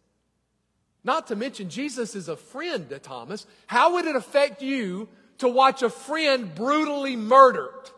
Not 1.04 1.28
to 1.28 1.36
mention, 1.36 1.70
Jesus 1.70 2.16
is 2.16 2.30
a 2.30 2.36
friend 2.36 2.90
to 2.90 3.00
Thomas. 3.00 3.46
How 3.68 3.94
would 3.94 4.06
it 4.06 4.16
affect 4.16 4.62
you 4.62 5.08
to 5.38 5.48
watch 5.48 5.82
a 5.82 5.90
friend 5.90 6.54
brutally 6.56 7.16
murdered? 7.16 7.92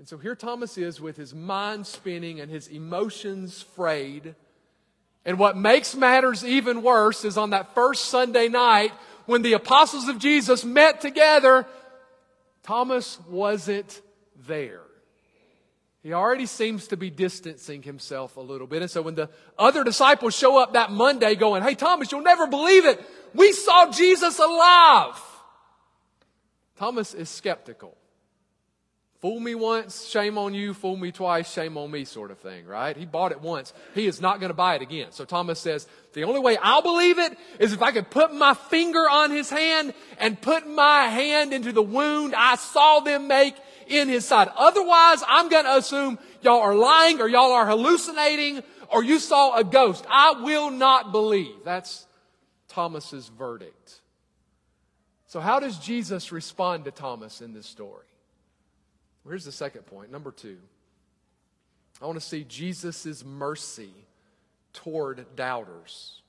And 0.00 0.08
so 0.08 0.16
here 0.16 0.34
Thomas 0.34 0.78
is 0.78 0.98
with 0.98 1.18
his 1.18 1.34
mind 1.34 1.86
spinning 1.86 2.40
and 2.40 2.50
his 2.50 2.68
emotions 2.68 3.60
frayed. 3.60 4.34
And 5.26 5.38
what 5.38 5.58
makes 5.58 5.94
matters 5.94 6.42
even 6.42 6.82
worse 6.82 7.22
is 7.22 7.36
on 7.36 7.50
that 7.50 7.74
first 7.74 8.06
Sunday 8.06 8.48
night 8.48 8.92
when 9.26 9.42
the 9.42 9.52
apostles 9.52 10.08
of 10.08 10.18
Jesus 10.18 10.64
met 10.64 11.02
together, 11.02 11.66
Thomas 12.62 13.18
wasn't 13.28 14.00
there. 14.48 14.80
He 16.02 16.14
already 16.14 16.46
seems 16.46 16.88
to 16.88 16.96
be 16.96 17.10
distancing 17.10 17.82
himself 17.82 18.38
a 18.38 18.40
little 18.40 18.66
bit. 18.66 18.80
And 18.80 18.90
so 18.90 19.02
when 19.02 19.16
the 19.16 19.28
other 19.58 19.84
disciples 19.84 20.34
show 20.34 20.56
up 20.56 20.72
that 20.72 20.90
Monday 20.90 21.34
going, 21.34 21.62
Hey, 21.62 21.74
Thomas, 21.74 22.10
you'll 22.10 22.22
never 22.22 22.46
believe 22.46 22.86
it. 22.86 23.04
We 23.34 23.52
saw 23.52 23.92
Jesus 23.92 24.38
alive. 24.38 25.20
Thomas 26.78 27.12
is 27.12 27.28
skeptical. 27.28 27.98
Fool 29.20 29.38
me 29.38 29.54
once, 29.54 30.06
shame 30.06 30.38
on 30.38 30.54
you. 30.54 30.72
Fool 30.72 30.96
me 30.96 31.12
twice, 31.12 31.52
shame 31.52 31.76
on 31.76 31.90
me, 31.90 32.06
sort 32.06 32.30
of 32.30 32.38
thing, 32.38 32.64
right? 32.64 32.96
He 32.96 33.04
bought 33.04 33.32
it 33.32 33.42
once. 33.42 33.74
He 33.94 34.06
is 34.06 34.18
not 34.18 34.40
going 34.40 34.48
to 34.48 34.54
buy 34.54 34.76
it 34.76 34.82
again. 34.82 35.08
So 35.12 35.26
Thomas 35.26 35.60
says, 35.60 35.86
the 36.14 36.24
only 36.24 36.40
way 36.40 36.56
I'll 36.56 36.80
believe 36.80 37.18
it 37.18 37.36
is 37.58 37.74
if 37.74 37.82
I 37.82 37.92
could 37.92 38.08
put 38.08 38.34
my 38.34 38.54
finger 38.54 39.00
on 39.00 39.30
his 39.30 39.50
hand 39.50 39.92
and 40.18 40.40
put 40.40 40.66
my 40.66 41.02
hand 41.08 41.52
into 41.52 41.70
the 41.70 41.82
wound 41.82 42.34
I 42.34 42.56
saw 42.56 43.00
them 43.00 43.28
make 43.28 43.54
in 43.86 44.08
his 44.08 44.24
side. 44.24 44.48
Otherwise, 44.56 45.22
I'm 45.28 45.50
going 45.50 45.66
to 45.66 45.76
assume 45.76 46.18
y'all 46.40 46.60
are 46.60 46.74
lying 46.74 47.20
or 47.20 47.28
y'all 47.28 47.52
are 47.52 47.66
hallucinating 47.66 48.62
or 48.88 49.04
you 49.04 49.18
saw 49.18 49.54
a 49.54 49.64
ghost. 49.64 50.06
I 50.08 50.40
will 50.42 50.70
not 50.70 51.12
believe. 51.12 51.56
That's 51.62 52.06
Thomas's 52.68 53.28
verdict. 53.28 54.00
So 55.26 55.40
how 55.40 55.60
does 55.60 55.78
Jesus 55.78 56.32
respond 56.32 56.86
to 56.86 56.90
Thomas 56.90 57.42
in 57.42 57.52
this 57.52 57.66
story? 57.66 58.06
Here's 59.28 59.44
the 59.44 59.52
second 59.52 59.86
point. 59.86 60.10
Number 60.10 60.32
two, 60.32 60.58
I 62.00 62.06
want 62.06 62.18
to 62.18 62.24
see 62.24 62.44
Jesus' 62.44 63.24
mercy 63.24 63.92
toward 64.72 65.36
doubters. 65.36 66.22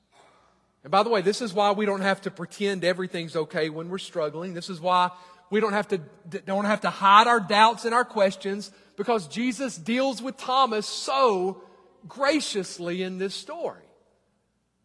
And 0.84 0.92
by 0.92 1.04
the 1.04 1.10
way, 1.10 1.22
this 1.22 1.42
is 1.42 1.54
why 1.54 1.72
we 1.72 1.86
don't 1.86 2.02
have 2.02 2.22
to 2.22 2.32
pretend 2.32 2.84
everything's 2.84 3.36
okay 3.36 3.70
when 3.70 3.90
we're 3.90 3.98
struggling. 3.98 4.54
This 4.54 4.70
is 4.70 4.80
why 4.82 5.12
we 5.50 5.60
don't 5.60 5.74
have 5.74 5.88
to, 5.90 6.00
don't 6.46 6.66
have 6.66 6.82
to 6.82 6.90
hide 6.90 7.28
our 7.28 7.40
doubts 7.40 7.86
and 7.86 7.94
our 7.94 8.06
questions 8.06 8.72
because 8.98 9.28
Jesus 9.28 9.78
deals 9.78 10.22
with 10.22 10.38
Thomas 10.38 10.88
so 10.88 11.64
graciously 12.08 13.04
in 13.04 13.18
this 13.18 13.34
story. 13.34 13.84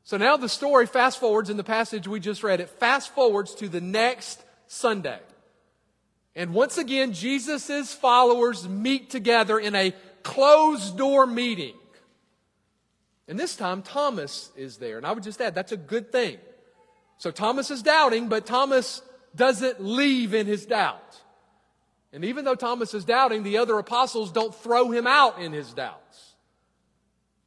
So 0.04 0.16
now 0.16 0.36
the 0.36 0.48
story 0.48 0.86
fast 0.86 1.18
forwards 1.18 1.50
in 1.50 1.56
the 1.56 1.64
passage 1.64 2.06
we 2.06 2.20
just 2.20 2.42
read. 2.42 2.60
It 2.60 2.68
fast 2.68 3.12
forwards 3.14 3.54
to 3.56 3.68
the 3.68 3.80
next 3.80 4.42
Sunday. 4.68 5.18
And 6.36 6.52
once 6.52 6.76
again, 6.76 7.14
Jesus' 7.14 7.94
followers 7.94 8.68
meet 8.68 9.08
together 9.08 9.58
in 9.58 9.74
a 9.74 9.94
closed 10.22 10.98
door 10.98 11.26
meeting. 11.26 11.74
And 13.26 13.38
this 13.38 13.56
time, 13.56 13.82
Thomas 13.82 14.50
is 14.54 14.76
there. 14.76 14.98
And 14.98 15.06
I 15.06 15.12
would 15.12 15.24
just 15.24 15.40
add, 15.40 15.54
that's 15.54 15.72
a 15.72 15.78
good 15.78 16.12
thing. 16.12 16.36
So 17.16 17.30
Thomas 17.30 17.70
is 17.70 17.82
doubting, 17.82 18.28
but 18.28 18.44
Thomas 18.44 19.00
doesn't 19.34 19.82
leave 19.82 20.34
in 20.34 20.46
his 20.46 20.66
doubt. 20.66 21.22
And 22.12 22.24
even 22.24 22.44
though 22.44 22.54
Thomas 22.54 22.92
is 22.92 23.06
doubting, 23.06 23.42
the 23.42 23.56
other 23.56 23.78
apostles 23.78 24.30
don't 24.30 24.54
throw 24.54 24.90
him 24.90 25.06
out 25.06 25.40
in 25.40 25.52
his 25.52 25.72
doubts. 25.72 26.34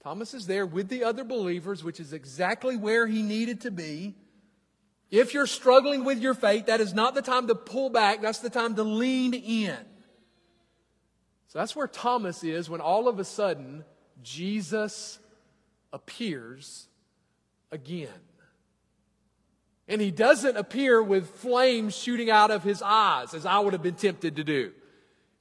Thomas 0.03 0.33
is 0.33 0.47
there 0.47 0.65
with 0.65 0.89
the 0.89 1.03
other 1.03 1.23
believers, 1.23 1.83
which 1.83 1.99
is 1.99 2.11
exactly 2.11 2.75
where 2.75 3.05
he 3.05 3.21
needed 3.21 3.61
to 3.61 3.71
be. 3.71 4.15
If 5.11 5.33
you're 5.33 5.47
struggling 5.47 6.03
with 6.03 6.19
your 6.19 6.33
faith, 6.33 6.67
that 6.67 6.81
is 6.81 6.93
not 6.93 7.15
the 7.15 7.21
time 7.21 7.47
to 7.47 7.55
pull 7.55 7.89
back, 7.89 8.21
that's 8.21 8.39
the 8.39 8.49
time 8.49 8.75
to 8.75 8.83
lean 8.83 9.33
in. 9.33 9.77
So 11.47 11.57
that's 11.57 11.75
where 11.75 11.87
Thomas 11.87 12.43
is 12.43 12.69
when 12.69 12.79
all 12.79 13.07
of 13.07 13.17
a 13.19 13.23
sudden 13.23 13.83
Jesus 14.21 15.17
appears 15.91 16.87
again. 17.71 18.09
And 19.87 19.99
he 19.99 20.11
doesn't 20.11 20.55
appear 20.55 21.01
with 21.01 21.27
flames 21.37 21.97
shooting 21.97 22.29
out 22.29 22.51
of 22.51 22.63
his 22.63 22.83
eyes, 22.83 23.33
as 23.33 23.47
I 23.47 23.57
would 23.57 23.73
have 23.73 23.81
been 23.81 23.95
tempted 23.95 24.35
to 24.35 24.43
do. 24.43 24.71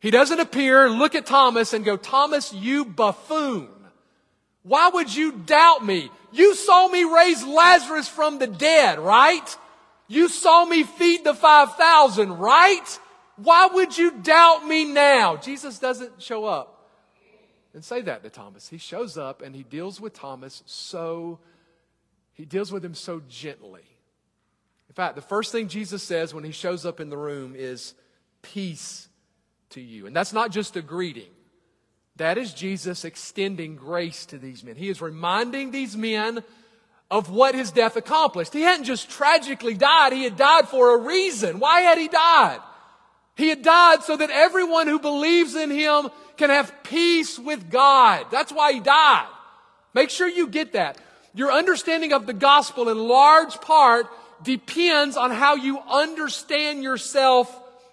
He 0.00 0.10
doesn't 0.10 0.40
appear, 0.40 0.88
look 0.88 1.14
at 1.14 1.26
Thomas, 1.26 1.74
and 1.74 1.84
go, 1.84 1.98
Thomas, 1.98 2.54
you 2.54 2.86
buffoon. 2.86 3.68
Why 4.68 4.90
would 4.90 5.14
you 5.14 5.32
doubt 5.32 5.84
me? 5.84 6.10
You 6.30 6.54
saw 6.54 6.88
me 6.88 7.02
raise 7.04 7.42
Lazarus 7.42 8.06
from 8.06 8.38
the 8.38 8.46
dead, 8.46 8.98
right? 8.98 9.56
You 10.08 10.28
saw 10.28 10.66
me 10.66 10.82
feed 10.84 11.24
the 11.24 11.34
5,000, 11.34 12.36
right? 12.36 13.00
Why 13.36 13.68
would 13.72 13.96
you 13.96 14.10
doubt 14.10 14.66
me 14.66 14.84
now? 14.84 15.36
Jesus 15.36 15.78
doesn't 15.78 16.20
show 16.20 16.44
up 16.44 16.90
and 17.72 17.82
say 17.82 18.02
that 18.02 18.22
to 18.22 18.30
Thomas. 18.30 18.68
He 18.68 18.76
shows 18.76 19.16
up 19.16 19.40
and 19.40 19.56
he 19.56 19.62
deals 19.62 20.02
with 20.02 20.12
Thomas 20.12 20.62
so, 20.66 21.38
he 22.34 22.44
deals 22.44 22.70
with 22.70 22.84
him 22.84 22.94
so 22.94 23.22
gently. 23.26 23.84
In 24.90 24.94
fact, 24.94 25.16
the 25.16 25.22
first 25.22 25.50
thing 25.50 25.68
Jesus 25.68 26.02
says 26.02 26.34
when 26.34 26.44
he 26.44 26.52
shows 26.52 26.84
up 26.84 27.00
in 27.00 27.08
the 27.08 27.16
room 27.16 27.54
is, 27.56 27.94
Peace 28.42 29.08
to 29.70 29.80
you. 29.80 30.06
And 30.06 30.14
that's 30.14 30.32
not 30.32 30.50
just 30.50 30.76
a 30.76 30.82
greeting. 30.82 31.30
That 32.18 32.36
is 32.36 32.52
Jesus 32.52 33.04
extending 33.04 33.76
grace 33.76 34.26
to 34.26 34.38
these 34.38 34.62
men. 34.62 34.76
He 34.76 34.88
is 34.88 35.00
reminding 35.00 35.70
these 35.70 35.96
men 35.96 36.42
of 37.10 37.30
what 37.30 37.54
his 37.54 37.70
death 37.70 37.96
accomplished. 37.96 38.52
He 38.52 38.62
hadn't 38.62 38.84
just 38.84 39.08
tragically 39.08 39.74
died, 39.74 40.12
he 40.12 40.24
had 40.24 40.36
died 40.36 40.68
for 40.68 40.94
a 40.94 41.00
reason. 41.00 41.58
Why 41.58 41.80
had 41.80 41.96
he 41.96 42.08
died? 42.08 42.60
He 43.36 43.48
had 43.48 43.62
died 43.62 44.02
so 44.02 44.16
that 44.16 44.30
everyone 44.30 44.88
who 44.88 44.98
believes 44.98 45.54
in 45.54 45.70
him 45.70 46.08
can 46.36 46.50
have 46.50 46.74
peace 46.82 47.38
with 47.38 47.70
God. 47.70 48.26
That's 48.32 48.52
why 48.52 48.72
he 48.72 48.80
died. 48.80 49.28
Make 49.94 50.10
sure 50.10 50.28
you 50.28 50.48
get 50.48 50.72
that. 50.72 50.98
Your 51.34 51.52
understanding 51.52 52.12
of 52.12 52.26
the 52.26 52.32
gospel 52.32 52.88
in 52.88 52.98
large 52.98 53.60
part 53.60 54.06
depends 54.42 55.16
on 55.16 55.30
how 55.30 55.54
you 55.54 55.78
understand 55.78 56.82
yourself 56.82 57.48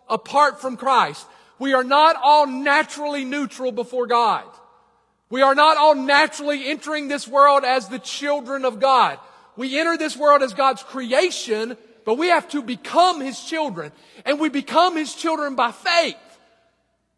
apart 0.10 0.62
from 0.62 0.78
Christ. 0.78 1.28
We 1.60 1.74
are 1.74 1.84
not 1.84 2.16
all 2.22 2.48
naturally 2.48 3.26
neutral 3.26 3.72
before 3.72 4.08
God. 4.08 4.44
We 5.30 5.42
are 5.42 5.56
not 5.56 5.78
all 5.78 5.96
naturally 5.96 6.68
entering 6.68 7.08
this 7.08 7.28
world 7.28 7.64
as 7.64 7.88
the 7.88 8.00
children 8.00 8.66
of 8.66 8.80
God. 8.80 9.20
We 9.58 9.80
enter 9.80 9.98
this 9.98 10.18
world 10.18 10.44
as 10.44 10.54
God's 10.54 10.84
creation, 10.84 11.78
but 12.04 12.18
we 12.18 12.28
have 12.28 12.48
to 12.50 12.62
become 12.62 13.22
His 13.22 13.40
children. 13.44 13.92
And 14.26 14.40
we 14.40 14.50
become 14.50 14.96
His 14.96 15.16
children 15.16 15.56
by 15.56 15.72
faith. 15.72 16.18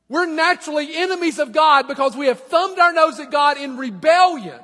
We're 0.09 0.25
naturally 0.25 0.95
enemies 0.95 1.37
of 1.37 1.51
God 1.51 1.87
because 1.87 2.15
we 2.15 2.27
have 2.27 2.39
thumbed 2.39 2.79
our 2.79 2.93
nose 2.93 3.19
at 3.19 3.31
God 3.31 3.57
in 3.57 3.77
rebellion. 3.77 4.59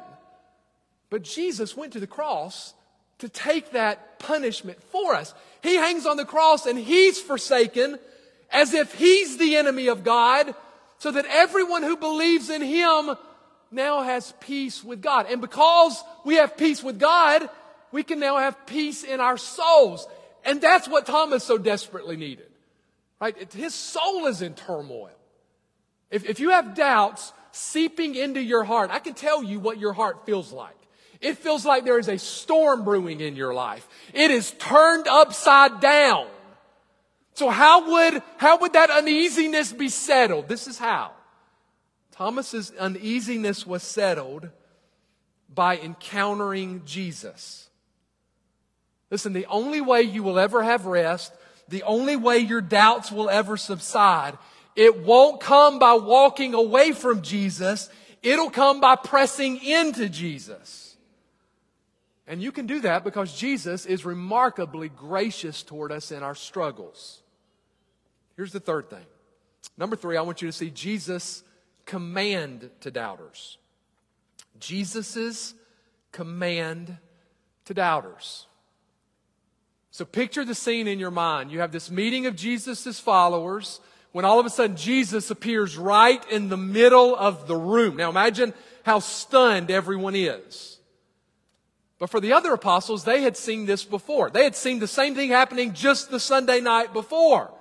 But 1.09 1.23
Jesus 1.23 1.75
went 1.75 1.93
to 1.93 1.99
the 1.99 2.07
cross 2.07 2.73
to 3.19 3.27
take 3.27 3.71
that 3.71 4.19
punishment 4.19 4.81
for 4.83 5.15
us. 5.15 5.33
He 5.61 5.75
hangs 5.75 6.05
on 6.05 6.17
the 6.17 6.25
cross 6.25 6.65
and 6.65 6.79
He's 6.79 7.19
forsaken 7.19 7.99
as 8.53 8.73
if 8.73 8.93
he's 8.93 9.37
the 9.37 9.57
enemy 9.57 9.87
of 9.87 10.03
God, 10.03 10.55
so 10.99 11.11
that 11.11 11.25
everyone 11.25 11.83
who 11.83 11.97
believes 11.97 12.49
in 12.49 12.61
him 12.61 13.15
now 13.71 14.03
has 14.03 14.33
peace 14.39 14.83
with 14.83 15.01
God. 15.01 15.25
And 15.29 15.41
because 15.41 16.01
we 16.23 16.35
have 16.35 16.55
peace 16.55 16.81
with 16.81 16.99
God, 16.99 17.49
we 17.91 18.03
can 18.03 18.19
now 18.19 18.37
have 18.37 18.65
peace 18.65 19.03
in 19.03 19.19
our 19.19 19.37
souls. 19.37 20.07
And 20.45 20.61
that's 20.61 20.87
what 20.87 21.05
Thomas 21.05 21.43
so 21.43 21.57
desperately 21.57 22.15
needed. 22.15 22.47
Right? 23.19 23.51
His 23.53 23.73
soul 23.73 24.27
is 24.27 24.41
in 24.41 24.53
turmoil. 24.53 25.09
If, 26.11 26.29
if 26.29 26.39
you 26.39 26.51
have 26.51 26.75
doubts 26.75 27.33
seeping 27.51 28.15
into 28.15 28.41
your 28.41 28.63
heart, 28.63 28.91
I 28.91 28.99
can 28.99 29.13
tell 29.13 29.43
you 29.43 29.59
what 29.59 29.79
your 29.79 29.93
heart 29.93 30.25
feels 30.25 30.51
like. 30.51 30.75
It 31.21 31.37
feels 31.37 31.65
like 31.65 31.85
there 31.85 31.99
is 31.99 32.09
a 32.09 32.19
storm 32.19 32.83
brewing 32.83 33.21
in 33.21 33.35
your 33.35 33.53
life. 33.53 33.87
It 34.13 34.29
is 34.29 34.51
turned 34.51 35.07
upside 35.07 35.79
down. 35.79 36.27
So 37.33 37.49
how 37.49 37.91
would, 37.91 38.21
how 38.37 38.59
would 38.59 38.73
that 38.73 38.89
uneasiness 38.89 39.73
be 39.73 39.89
settled? 39.89 40.47
This 40.47 40.67
is 40.67 40.77
how. 40.77 41.11
Thomas's 42.11 42.71
uneasiness 42.79 43.65
was 43.65 43.81
settled 43.81 44.49
by 45.51 45.77
encountering 45.77 46.83
Jesus. 46.85 47.69
Listen, 49.09 49.33
the 49.33 49.47
only 49.47 49.81
way 49.81 50.03
you 50.03 50.21
will 50.21 50.37
ever 50.37 50.63
have 50.63 50.85
rest, 50.85 51.33
the 51.69 51.83
only 51.83 52.15
way 52.15 52.37
your 52.37 52.61
doubts 52.61 53.11
will 53.11 53.29
ever 53.29 53.57
subside, 53.57 54.37
it 54.75 55.03
won't 55.03 55.41
come 55.41 55.79
by 55.79 55.93
walking 55.93 56.53
away 56.53 56.91
from 56.91 57.21
Jesus. 57.23 57.89
It'll 58.21 58.51
come 58.51 58.79
by 58.79 58.95
pressing 58.95 59.63
into 59.63 60.07
Jesus. 60.07 60.95
And 62.27 62.41
you 62.41 62.51
can 62.51 62.67
do 62.67 62.79
that 62.81 63.03
because 63.03 63.37
Jesus 63.37 63.85
is 63.85 64.05
remarkably 64.05 64.89
gracious 64.89 65.63
toward 65.63 65.91
us 65.91 66.11
in 66.11 66.23
our 66.23 66.35
struggles. 66.35 67.22
Here's 68.35 68.51
the 68.51 68.59
third 68.59 68.89
thing. 68.89 69.05
Number 69.77 69.95
three, 69.95 70.17
I 70.17 70.21
want 70.21 70.41
you 70.41 70.47
to 70.47 70.51
see 70.51 70.69
Jesus' 70.69 71.43
command 71.85 72.69
to 72.81 72.91
doubters. 72.91 73.57
Jesus' 74.59 75.53
command 76.11 76.97
to 77.65 77.73
doubters. 77.73 78.47
So 79.91 80.05
picture 80.05 80.43
the 80.43 80.55
scene 80.55 80.87
in 80.87 80.99
your 80.99 81.11
mind. 81.11 81.51
You 81.51 81.59
have 81.59 81.71
this 81.71 81.91
meeting 81.91 82.25
of 82.25 82.35
Jesus' 82.35 82.99
followers 82.99 83.79
when 84.11 84.25
all 84.25 84.39
of 84.39 84.45
a 84.45 84.49
sudden 84.49 84.75
Jesus 84.75 85.29
appears 85.29 85.77
right 85.77 86.23
in 86.31 86.49
the 86.49 86.57
middle 86.57 87.15
of 87.15 87.47
the 87.47 87.55
room. 87.55 87.97
Now 87.97 88.09
imagine 88.09 88.53
how 88.83 88.99
stunned 88.99 89.69
everyone 89.69 90.15
is. 90.15 90.79
But 91.99 92.09
for 92.09 92.19
the 92.19 92.33
other 92.33 92.53
apostles, 92.53 93.03
they 93.03 93.21
had 93.21 93.37
seen 93.37 93.65
this 93.65 93.83
before. 93.83 94.29
They 94.29 94.43
had 94.43 94.55
seen 94.55 94.79
the 94.79 94.87
same 94.87 95.15
thing 95.15 95.29
happening 95.29 95.73
just 95.73 96.11
the 96.11 96.19
Sunday 96.19 96.59
night 96.59 96.91
before. 96.91 97.53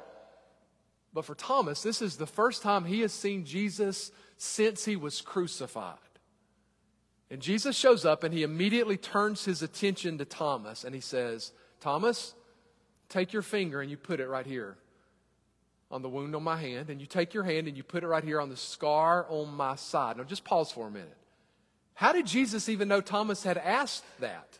But 1.15 1.25
for 1.25 1.35
Thomas, 1.35 1.83
this 1.83 2.01
is 2.01 2.17
the 2.17 2.27
first 2.27 2.63
time 2.63 2.85
he 2.85 3.01
has 3.01 3.13
seen 3.13 3.45
Jesus 3.45 4.11
since 4.39 4.85
he 4.85 4.97
was 4.97 5.21
crucified. 5.21 5.99
And 7.31 7.41
Jesus 7.41 7.77
shows 7.77 8.05
up 8.05 8.25
and 8.25 8.35
he 8.35 8.43
immediately 8.43 8.97
turns 8.97 9.45
his 9.45 9.63
attention 9.63 10.19
to 10.19 10.25
Thomas 10.25 10.85
and 10.85 10.95
he 10.95 11.01
says, 11.01 11.53
Thomas, 11.81 12.35
take 13.09 13.33
your 13.33 13.43
finger 13.43 13.81
and 13.81 13.91
you 13.91 13.97
put 13.97 14.21
it 14.21 14.29
right 14.29 14.47
here 14.47 14.77
on 15.91 16.03
the 16.03 16.09
wound 16.09 16.35
on 16.35 16.43
my 16.43 16.57
hand. 16.57 16.91
And 16.91 17.01
you 17.01 17.07
take 17.07 17.35
your 17.35 17.45
hand 17.45 17.69
and 17.69 17.77
you 17.77 17.83
put 17.83 18.05
it 18.05 18.07
right 18.07 18.25
here 18.25 18.41
on 18.41 18.49
the 18.49 18.57
scar 18.57 19.27
on 19.29 19.55
my 19.55 19.77
side. 19.77 20.17
Now 20.17 20.25
just 20.25 20.45
pause 20.45 20.73
for 20.73 20.89
a 20.89 20.91
minute. 20.91 21.17
How 21.95 22.13
did 22.13 22.27
Jesus 22.27 22.69
even 22.69 22.89
know 22.89 23.01
Thomas 23.01 23.45
had 23.45 23.59
asked 23.59 24.05
that? 24.21 24.59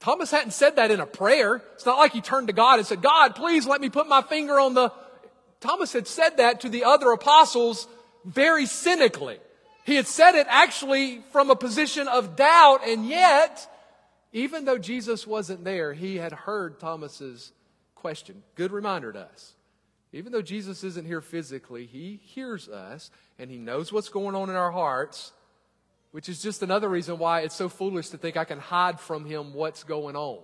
Thomas 0.00 0.30
hadn't 0.30 0.52
said 0.52 0.76
that 0.76 0.90
in 0.90 1.00
a 1.00 1.06
prayer. 1.06 1.62
It's 1.74 1.86
not 1.86 1.98
like 1.98 2.12
he 2.12 2.20
turned 2.20 2.46
to 2.48 2.52
God 2.52 2.78
and 2.78 2.86
said, 2.86 3.02
God, 3.02 3.36
please 3.36 3.66
let 3.66 3.80
me 3.80 3.88
put 3.88 4.08
my 4.08 4.22
finger 4.22 4.58
on 4.58 4.74
the. 4.74 4.92
Thomas 5.60 5.92
had 5.92 6.06
said 6.06 6.38
that 6.38 6.62
to 6.62 6.68
the 6.68 6.84
other 6.84 7.10
apostles 7.12 7.86
very 8.24 8.66
cynically. 8.66 9.38
He 9.84 9.96
had 9.96 10.06
said 10.06 10.34
it 10.34 10.46
actually 10.48 11.22
from 11.32 11.50
a 11.50 11.56
position 11.56 12.08
of 12.08 12.36
doubt, 12.36 12.80
and 12.86 13.06
yet, 13.06 13.66
even 14.32 14.64
though 14.64 14.78
Jesus 14.78 15.26
wasn't 15.26 15.64
there, 15.64 15.92
he 15.92 16.16
had 16.16 16.32
heard 16.32 16.78
Thomas's 16.80 17.52
question. 17.94 18.42
Good 18.54 18.72
reminder 18.72 19.12
to 19.12 19.20
us. 19.20 19.54
Even 20.12 20.32
though 20.32 20.42
Jesus 20.42 20.82
isn't 20.82 21.06
here 21.06 21.20
physically, 21.20 21.86
he 21.86 22.20
hears 22.24 22.68
us 22.68 23.10
and 23.38 23.50
he 23.50 23.58
knows 23.58 23.92
what's 23.92 24.08
going 24.08 24.34
on 24.34 24.50
in 24.50 24.56
our 24.56 24.72
hearts 24.72 25.32
which 26.12 26.28
is 26.28 26.42
just 26.42 26.62
another 26.62 26.88
reason 26.88 27.18
why 27.18 27.40
it's 27.40 27.54
so 27.54 27.68
foolish 27.68 28.08
to 28.08 28.18
think 28.18 28.36
I 28.36 28.44
can 28.44 28.58
hide 28.58 28.98
from 28.98 29.24
him 29.24 29.54
what's 29.54 29.84
going 29.84 30.16
on. 30.16 30.40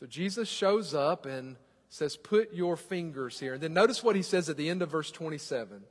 So 0.00 0.06
Jesus 0.06 0.48
shows 0.48 0.94
up 0.94 1.26
and 1.26 1.56
says, 1.94 2.16
Put 2.16 2.52
your 2.52 2.76
fingers 2.76 3.38
here. 3.38 3.54
And 3.54 3.62
then 3.62 3.72
notice 3.72 4.02
what 4.02 4.16
he 4.16 4.22
says 4.22 4.50
at 4.50 4.56
the 4.56 4.68
end 4.68 4.82
of 4.82 4.90
verse 4.90 5.12
27. 5.12 5.84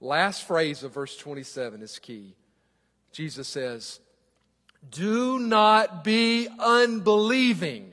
Last 0.00 0.46
phrase 0.46 0.84
of 0.84 0.94
verse 0.94 1.16
27 1.16 1.82
is 1.82 1.98
key. 1.98 2.36
Jesus 3.10 3.48
says, 3.48 3.98
Do 4.88 5.40
not 5.40 6.04
be 6.04 6.46
unbelieving, 6.60 7.92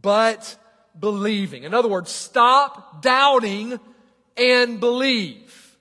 but 0.00 0.56
believing. 0.98 1.64
In 1.64 1.74
other 1.74 1.88
words, 1.88 2.12
stop 2.12 3.02
doubting 3.02 3.80
and 4.36 4.78
believe. 4.78 5.76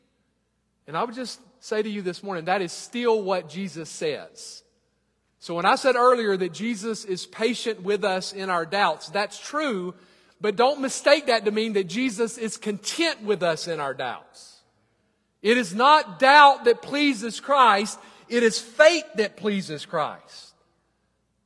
And 0.88 0.98
I 0.98 1.04
would 1.04 1.14
just 1.14 1.40
say 1.60 1.84
to 1.84 1.90
you 1.90 2.02
this 2.02 2.24
morning 2.24 2.46
that 2.46 2.64
is 2.64 2.72
still 2.72 3.22
what 3.22 3.50
Jesus 3.50 3.88
says. 3.88 4.64
So 5.40 5.56
when 5.56 5.66
I 5.66 5.76
said 5.76 5.96
earlier 5.96 6.36
that 6.36 6.54
Jesus 6.54 7.06
is 7.06 7.26
patient 7.26 7.82
with 7.82 8.04
us 8.04 8.34
in 8.34 8.50
our 8.50 8.66
doubts, 8.66 9.10
that's 9.10 9.40
true, 9.40 9.96
but 10.42 10.58
don't 10.58 10.82
mistake 10.82 11.28
that 11.28 11.46
to 11.46 11.52
mean 11.52 11.74
that 11.74 11.86
Jesus 11.86 12.38
is 12.38 12.58
content 12.58 13.24
with 13.24 13.42
us 13.42 13.68
in 13.68 13.80
our 13.80 13.94
doubts. 13.94 14.58
It 15.42 15.58
is 15.58 15.74
not 15.74 16.20
doubt 16.20 16.66
that 16.66 16.82
pleases 16.82 17.40
Christ, 17.40 17.98
it 18.28 18.44
is 18.44 18.60
faith 18.60 19.06
that 19.16 19.38
pleases 19.38 19.86
Christ. 19.86 20.54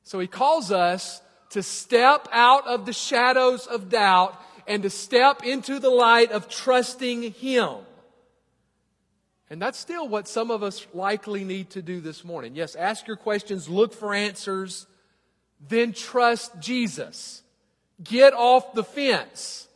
So 0.03 0.19
he 0.19 0.27
calls 0.27 0.71
us 0.71 1.21
to 1.51 1.61
step 1.61 2.27
out 2.31 2.67
of 2.67 2.87
the 2.87 2.93
shadows 2.93 3.67
of 3.67 3.89
doubt 3.89 4.39
and 4.67 4.81
to 4.83 4.89
step 4.89 5.43
into 5.43 5.79
the 5.79 5.89
light 5.89 6.31
of 6.31 6.49
trusting 6.49 7.33
him. 7.33 7.75
And 9.53 9.61
that's 9.61 9.77
still 9.77 10.07
what 10.07 10.27
some 10.27 10.49
of 10.49 10.63
us 10.63 10.87
likely 10.95 11.43
need 11.43 11.69
to 11.69 11.83
do 11.83 12.01
this 12.01 12.23
morning. 12.23 12.55
Yes, 12.55 12.73
ask 12.75 13.05
your 13.05 13.17
questions, 13.17 13.69
look 13.69 13.93
for 13.93 14.11
answers, 14.11 14.87
then 15.69 15.93
trust 15.93 16.59
Jesus. 16.59 17.43
Get 18.03 18.33
off 18.33 18.73
the 18.73 18.83
fence. 18.83 19.67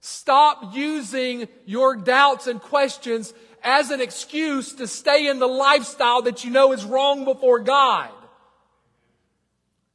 Stop 0.00 0.76
using 0.76 1.48
your 1.66 1.96
doubts 1.96 2.46
and 2.46 2.60
questions 2.60 3.34
as 3.64 3.90
an 3.90 4.00
excuse 4.00 4.74
to 4.74 4.86
stay 4.86 5.26
in 5.26 5.40
the 5.40 5.48
lifestyle 5.48 6.22
that 6.22 6.44
you 6.44 6.52
know 6.52 6.70
is 6.70 6.84
wrong 6.84 7.24
before 7.24 7.58
God. 7.58 8.12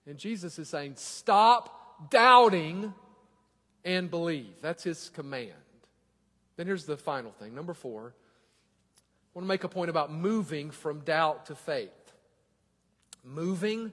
And 0.06 0.17
Jesus 0.17 0.60
is 0.60 0.67
saying, 0.67 0.95
stop 0.97 2.10
doubting 2.12 2.93
and 3.86 4.12
believe. 4.12 4.56
That's 4.62 4.84
his 4.84 5.08
command. 5.08 5.54
Then 6.58 6.67
here's 6.67 6.84
the 6.84 6.97
final 6.97 7.32
thing. 7.32 7.56
Number 7.56 7.73
four 7.73 8.13
I 9.29 9.39
want 9.39 9.45
to 9.45 9.47
make 9.47 9.63
a 9.63 9.69
point 9.69 9.89
about 9.89 10.11
moving 10.11 10.71
from 10.71 11.01
doubt 11.01 11.45
to 11.47 11.55
faith. 11.55 11.91
Moving 13.23 13.91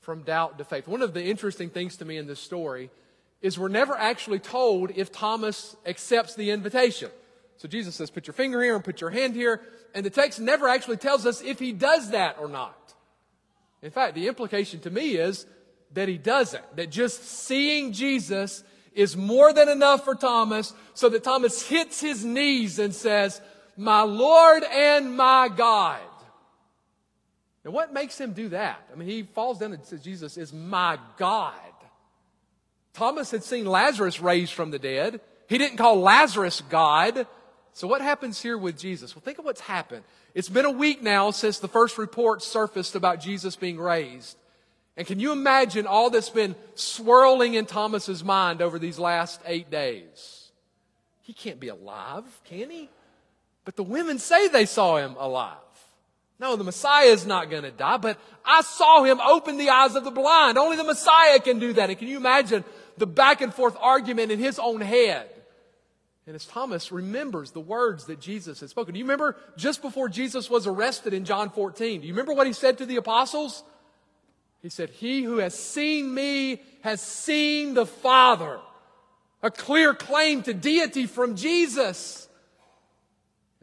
from 0.00 0.22
doubt 0.22 0.58
to 0.58 0.64
faith. 0.64 0.86
One 0.86 1.00
of 1.00 1.14
the 1.14 1.24
interesting 1.24 1.70
things 1.70 1.96
to 1.96 2.04
me 2.04 2.18
in 2.18 2.26
this 2.26 2.40
story 2.40 2.90
is 3.40 3.58
we're 3.58 3.68
never 3.68 3.96
actually 3.96 4.40
told 4.40 4.90
if 4.94 5.10
Thomas 5.10 5.74
accepts 5.86 6.34
the 6.34 6.50
invitation. 6.50 7.10
So 7.56 7.66
Jesus 7.66 7.94
says, 7.94 8.10
put 8.10 8.26
your 8.26 8.34
finger 8.34 8.62
here 8.62 8.74
and 8.74 8.84
put 8.84 9.00
your 9.00 9.10
hand 9.10 9.34
here. 9.34 9.62
And 9.94 10.04
the 10.04 10.10
text 10.10 10.38
never 10.38 10.68
actually 10.68 10.98
tells 10.98 11.24
us 11.24 11.40
if 11.40 11.58
he 11.58 11.72
does 11.72 12.10
that 12.10 12.36
or 12.38 12.48
not. 12.48 12.94
In 13.80 13.90
fact, 13.90 14.14
the 14.14 14.28
implication 14.28 14.80
to 14.80 14.90
me 14.90 15.16
is 15.16 15.46
that 15.92 16.08
he 16.08 16.18
doesn't. 16.18 16.76
That 16.76 16.90
just 16.90 17.24
seeing 17.24 17.92
Jesus 17.92 18.64
is 18.92 19.16
more 19.16 19.52
than 19.52 19.68
enough 19.68 20.04
for 20.04 20.14
Thomas 20.14 20.72
so 20.94 21.08
that 21.08 21.24
Thomas 21.24 21.66
hits 21.66 22.00
his 22.00 22.24
knees 22.24 22.78
and 22.78 22.94
says, 22.94 23.40
my 23.76 24.02
Lord 24.02 24.62
and 24.64 25.16
my 25.16 25.48
God. 25.48 26.00
Now, 27.64 27.70
what 27.70 27.92
makes 27.92 28.20
him 28.20 28.32
do 28.32 28.50
that? 28.50 28.80
I 28.92 28.96
mean, 28.96 29.08
he 29.08 29.22
falls 29.22 29.58
down 29.58 29.72
and 29.72 29.84
says, 29.84 30.02
Jesus 30.02 30.36
is 30.36 30.52
my 30.52 30.98
God. 31.16 31.54
Thomas 32.92 33.30
had 33.30 33.42
seen 33.42 33.66
Lazarus 33.66 34.20
raised 34.20 34.52
from 34.52 34.70
the 34.70 34.78
dead. 34.78 35.20
He 35.48 35.58
didn't 35.58 35.78
call 35.78 36.00
Lazarus 36.00 36.62
God. 36.68 37.26
So, 37.72 37.88
what 37.88 38.00
happens 38.02 38.40
here 38.40 38.56
with 38.56 38.78
Jesus? 38.78 39.16
Well, 39.16 39.22
think 39.22 39.38
of 39.38 39.44
what's 39.44 39.62
happened. 39.62 40.04
It's 40.34 40.48
been 40.48 40.64
a 40.64 40.70
week 40.70 41.02
now 41.02 41.30
since 41.30 41.58
the 41.58 41.68
first 41.68 41.98
report 41.98 42.42
surfaced 42.42 42.94
about 42.94 43.20
Jesus 43.20 43.56
being 43.56 43.78
raised. 43.78 44.36
And 44.96 45.06
can 45.06 45.18
you 45.18 45.32
imagine 45.32 45.86
all 45.86 46.10
that's 46.10 46.30
been 46.30 46.54
swirling 46.76 47.54
in 47.54 47.66
Thomas's 47.66 48.22
mind 48.22 48.62
over 48.62 48.78
these 48.78 48.98
last 48.98 49.40
eight 49.44 49.70
days? 49.70 50.52
He 51.22 51.32
can't 51.32 51.58
be 51.58 51.68
alive, 51.68 52.24
can 52.44 52.70
he? 52.70 52.90
But 53.64 53.76
the 53.76 53.82
women 53.82 54.18
say 54.18 54.48
they 54.48 54.66
saw 54.66 54.96
him 54.96 55.16
alive. 55.18 55.56
No, 56.40 56.56
the 56.56 56.64
Messiah 56.64 57.06
is 57.06 57.26
not 57.26 57.48
going 57.48 57.62
to 57.62 57.70
die, 57.70 57.96
but 57.96 58.18
I 58.44 58.62
saw 58.62 59.04
him 59.04 59.20
open 59.20 59.56
the 59.56 59.70
eyes 59.70 59.94
of 59.94 60.04
the 60.04 60.10
blind. 60.10 60.58
Only 60.58 60.76
the 60.76 60.84
Messiah 60.84 61.38
can 61.38 61.58
do 61.58 61.72
that. 61.74 61.90
And 61.90 61.98
can 61.98 62.08
you 62.08 62.16
imagine 62.16 62.64
the 62.98 63.06
back 63.06 63.40
and 63.40 63.54
forth 63.54 63.76
argument 63.80 64.32
in 64.32 64.38
his 64.38 64.58
own 64.58 64.80
head? 64.80 65.30
And 66.26 66.34
as 66.34 66.46
Thomas 66.46 66.90
remembers 66.90 67.50
the 67.50 67.60
words 67.60 68.06
that 68.06 68.18
Jesus 68.18 68.60
had 68.60 68.70
spoken, 68.70 68.94
do 68.94 68.98
you 68.98 69.04
remember 69.04 69.36
just 69.56 69.82
before 69.82 70.08
Jesus 70.08 70.48
was 70.48 70.66
arrested 70.66 71.12
in 71.12 71.24
John 71.24 71.50
14? 71.50 72.00
Do 72.00 72.06
you 72.06 72.12
remember 72.14 72.32
what 72.32 72.46
he 72.46 72.52
said 72.52 72.78
to 72.78 72.86
the 72.86 72.96
apostles? 72.96 73.62
He 74.62 74.70
said, 74.70 74.88
He 74.88 75.22
who 75.22 75.38
has 75.38 75.54
seen 75.54 76.12
me 76.12 76.62
has 76.80 77.02
seen 77.02 77.74
the 77.74 77.84
Father. 77.84 78.58
A 79.42 79.50
clear 79.50 79.94
claim 79.94 80.42
to 80.44 80.54
deity 80.54 81.06
from 81.06 81.36
Jesus. 81.36 82.26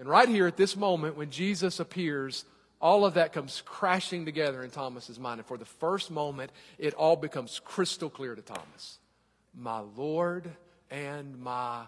And 0.02 0.10
right 0.10 0.28
here 0.28 0.48
at 0.48 0.58
this 0.58 0.76
moment, 0.76 1.16
when 1.16 1.30
Jesus 1.30 1.80
appears, 1.80 2.44
all 2.82 3.06
of 3.06 3.14
that 3.14 3.34
comes 3.34 3.62
crashing 3.68 4.26
together 4.26 4.64
in 4.64 4.72
Thomas's 4.72 5.20
mind. 5.20 5.40
And 5.40 5.48
for 5.48 5.60
the 5.60 5.66
first 5.66 6.10
moment, 6.10 6.52
it 6.80 6.96
all 6.96 7.16
becomes 7.16 7.62
crystal 7.64 8.10
clear 8.10 8.34
to 8.34 8.42
Thomas. 8.42 8.98
My 9.56 9.82
Lord 9.96 10.50
and 10.90 11.40
my 11.40 11.84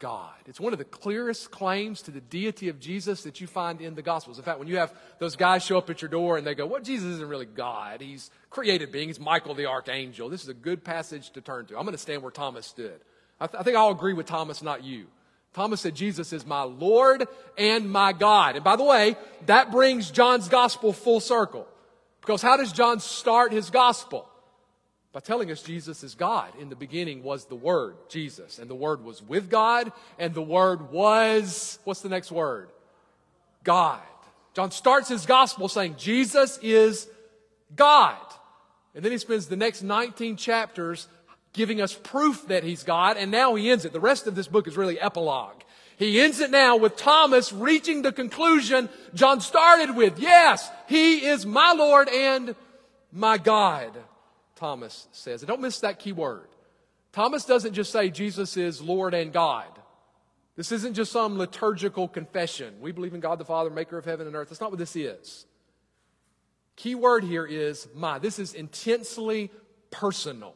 God. 0.00 0.34
It's 0.46 0.58
one 0.58 0.72
of 0.72 0.80
the 0.80 0.84
clearest 0.84 1.52
claims 1.52 2.02
to 2.02 2.10
the 2.10 2.20
deity 2.20 2.68
of 2.68 2.80
Jesus 2.80 3.22
that 3.22 3.40
you 3.40 3.46
find 3.46 3.80
in 3.80 3.94
the 3.94 4.02
Gospels. 4.02 4.38
In 4.38 4.44
fact, 4.44 4.58
when 4.58 4.66
you 4.66 4.78
have 4.78 4.92
those 5.20 5.36
guys 5.36 5.64
show 5.64 5.78
up 5.78 5.88
at 5.88 6.02
your 6.02 6.08
door 6.08 6.38
and 6.38 6.44
they 6.44 6.56
go, 6.56 6.66
Well, 6.66 6.82
Jesus 6.82 7.06
isn't 7.14 7.28
really 7.28 7.46
God. 7.46 8.00
He's 8.00 8.32
created 8.50 8.90
being. 8.90 9.06
He's 9.06 9.20
Michael 9.20 9.54
the 9.54 9.66
archangel. 9.66 10.28
This 10.28 10.42
is 10.42 10.48
a 10.48 10.54
good 10.54 10.82
passage 10.82 11.30
to 11.30 11.40
turn 11.40 11.66
to. 11.66 11.76
I'm 11.78 11.84
going 11.84 11.94
to 11.94 11.98
stand 11.98 12.22
where 12.22 12.32
Thomas 12.32 12.66
stood. 12.66 13.00
I, 13.40 13.46
th- 13.46 13.60
I 13.60 13.62
think 13.62 13.76
I'll 13.76 13.90
agree 13.90 14.14
with 14.14 14.26
Thomas, 14.26 14.64
not 14.64 14.82
you. 14.82 15.06
Thomas 15.54 15.82
said, 15.82 15.94
Jesus 15.94 16.32
is 16.32 16.46
my 16.46 16.62
Lord 16.62 17.28
and 17.58 17.90
my 17.90 18.12
God. 18.12 18.56
And 18.56 18.64
by 18.64 18.76
the 18.76 18.84
way, 18.84 19.16
that 19.46 19.70
brings 19.70 20.10
John's 20.10 20.48
gospel 20.48 20.92
full 20.92 21.20
circle. 21.20 21.66
Because 22.20 22.40
how 22.40 22.56
does 22.56 22.72
John 22.72 23.00
start 23.00 23.52
his 23.52 23.68
gospel? 23.68 24.28
By 25.12 25.20
telling 25.20 25.50
us 25.50 25.62
Jesus 25.62 26.02
is 26.02 26.14
God. 26.14 26.52
In 26.58 26.70
the 26.70 26.76
beginning 26.76 27.22
was 27.22 27.44
the 27.44 27.54
Word, 27.54 27.96
Jesus. 28.08 28.58
And 28.58 28.70
the 28.70 28.74
Word 28.74 29.04
was 29.04 29.22
with 29.22 29.50
God, 29.50 29.92
and 30.18 30.32
the 30.32 30.40
Word 30.40 30.90
was, 30.90 31.78
what's 31.84 32.00
the 32.00 32.08
next 32.08 32.32
word? 32.32 32.70
God. 33.62 34.00
John 34.54 34.70
starts 34.70 35.08
his 35.08 35.26
gospel 35.26 35.68
saying, 35.68 35.96
Jesus 35.98 36.58
is 36.62 37.08
God. 37.76 38.16
And 38.94 39.04
then 39.04 39.12
he 39.12 39.18
spends 39.18 39.48
the 39.48 39.56
next 39.56 39.82
19 39.82 40.36
chapters 40.36 41.08
giving 41.52 41.80
us 41.80 41.94
proof 41.94 42.46
that 42.48 42.64
he's 42.64 42.82
God, 42.82 43.16
and 43.16 43.30
now 43.30 43.54
he 43.54 43.70
ends 43.70 43.84
it. 43.84 43.92
The 43.92 44.00
rest 44.00 44.26
of 44.26 44.34
this 44.34 44.48
book 44.48 44.66
is 44.66 44.76
really 44.76 44.98
epilogue. 44.98 45.62
He 45.96 46.20
ends 46.20 46.40
it 46.40 46.50
now 46.50 46.76
with 46.76 46.96
Thomas 46.96 47.52
reaching 47.52 48.02
the 48.02 48.12
conclusion 48.12 48.88
John 49.14 49.40
started 49.40 49.94
with. 49.94 50.18
Yes, 50.18 50.70
he 50.88 51.26
is 51.26 51.46
my 51.46 51.72
Lord 51.72 52.08
and 52.08 52.56
my 53.12 53.38
God, 53.38 53.96
Thomas 54.56 55.06
says. 55.12 55.42
And 55.42 55.48
don't 55.48 55.60
miss 55.60 55.80
that 55.80 55.98
key 55.98 56.12
word. 56.12 56.48
Thomas 57.12 57.44
doesn't 57.44 57.74
just 57.74 57.92
say 57.92 58.08
Jesus 58.08 58.56
is 58.56 58.80
Lord 58.80 59.12
and 59.12 59.32
God. 59.32 59.68
This 60.56 60.72
isn't 60.72 60.94
just 60.94 61.12
some 61.12 61.38
liturgical 61.38 62.08
confession. 62.08 62.74
We 62.80 62.92
believe 62.92 63.14
in 63.14 63.20
God 63.20 63.38
the 63.38 63.44
Father, 63.44 63.70
maker 63.70 63.98
of 63.98 64.04
heaven 64.04 64.26
and 64.26 64.34
earth. 64.34 64.48
That's 64.48 64.60
not 64.60 64.70
what 64.70 64.78
this 64.78 64.96
is. 64.96 65.46
Key 66.76 66.94
word 66.94 67.24
here 67.24 67.44
is 67.44 67.86
my. 67.94 68.18
This 68.18 68.38
is 68.38 68.54
intensely 68.54 69.50
personal. 69.90 70.54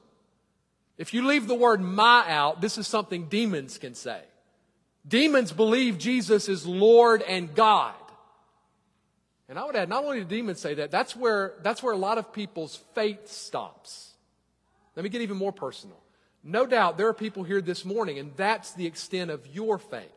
If 0.99 1.13
you 1.13 1.27
leave 1.27 1.47
the 1.47 1.55
word 1.55 1.81
my 1.81 2.25
out, 2.29 2.61
this 2.61 2.79
is 2.79 2.87
something 2.87 3.29
demons 3.29 3.79
can 3.79 3.95
say. 3.95 4.21
Demons 5.07 5.53
believe 5.53 5.99
Jesus 5.99 6.49
is 6.49 6.67
Lord 6.67 7.23
and 7.23 7.55
God. 7.55 7.95
And 9.49 9.59
I 9.59 9.65
would 9.65 9.77
add, 9.77 9.89
not 9.89 10.05
only 10.05 10.21
do 10.21 10.25
demons 10.25 10.61
say 10.61 10.75
that, 10.75 10.91
that's 10.91 11.15
where, 11.15 11.55
that's 11.63 11.83
where 11.83 11.93
a 11.93 11.99
lot 11.99 12.19
of 12.19 12.33
people's 12.33 12.81
faith 12.95 13.29
stops. 13.29 14.15
Let 14.97 15.05
me 15.05 15.09
get 15.09 15.21
even 15.21 15.37
more 15.37 15.53
personal. 15.53 15.99
No 16.43 16.67
doubt 16.67 16.97
there 16.97 17.09
are 17.09 17.15
people 17.15 17.45
here 17.45 17.61
this 17.61 17.85
morning, 17.85 18.19
and 18.19 18.33
that's 18.37 18.73
the 18.73 18.87
extent 18.87 19.31
of 19.31 19.47
your 19.47 19.79
faith. 19.79 20.11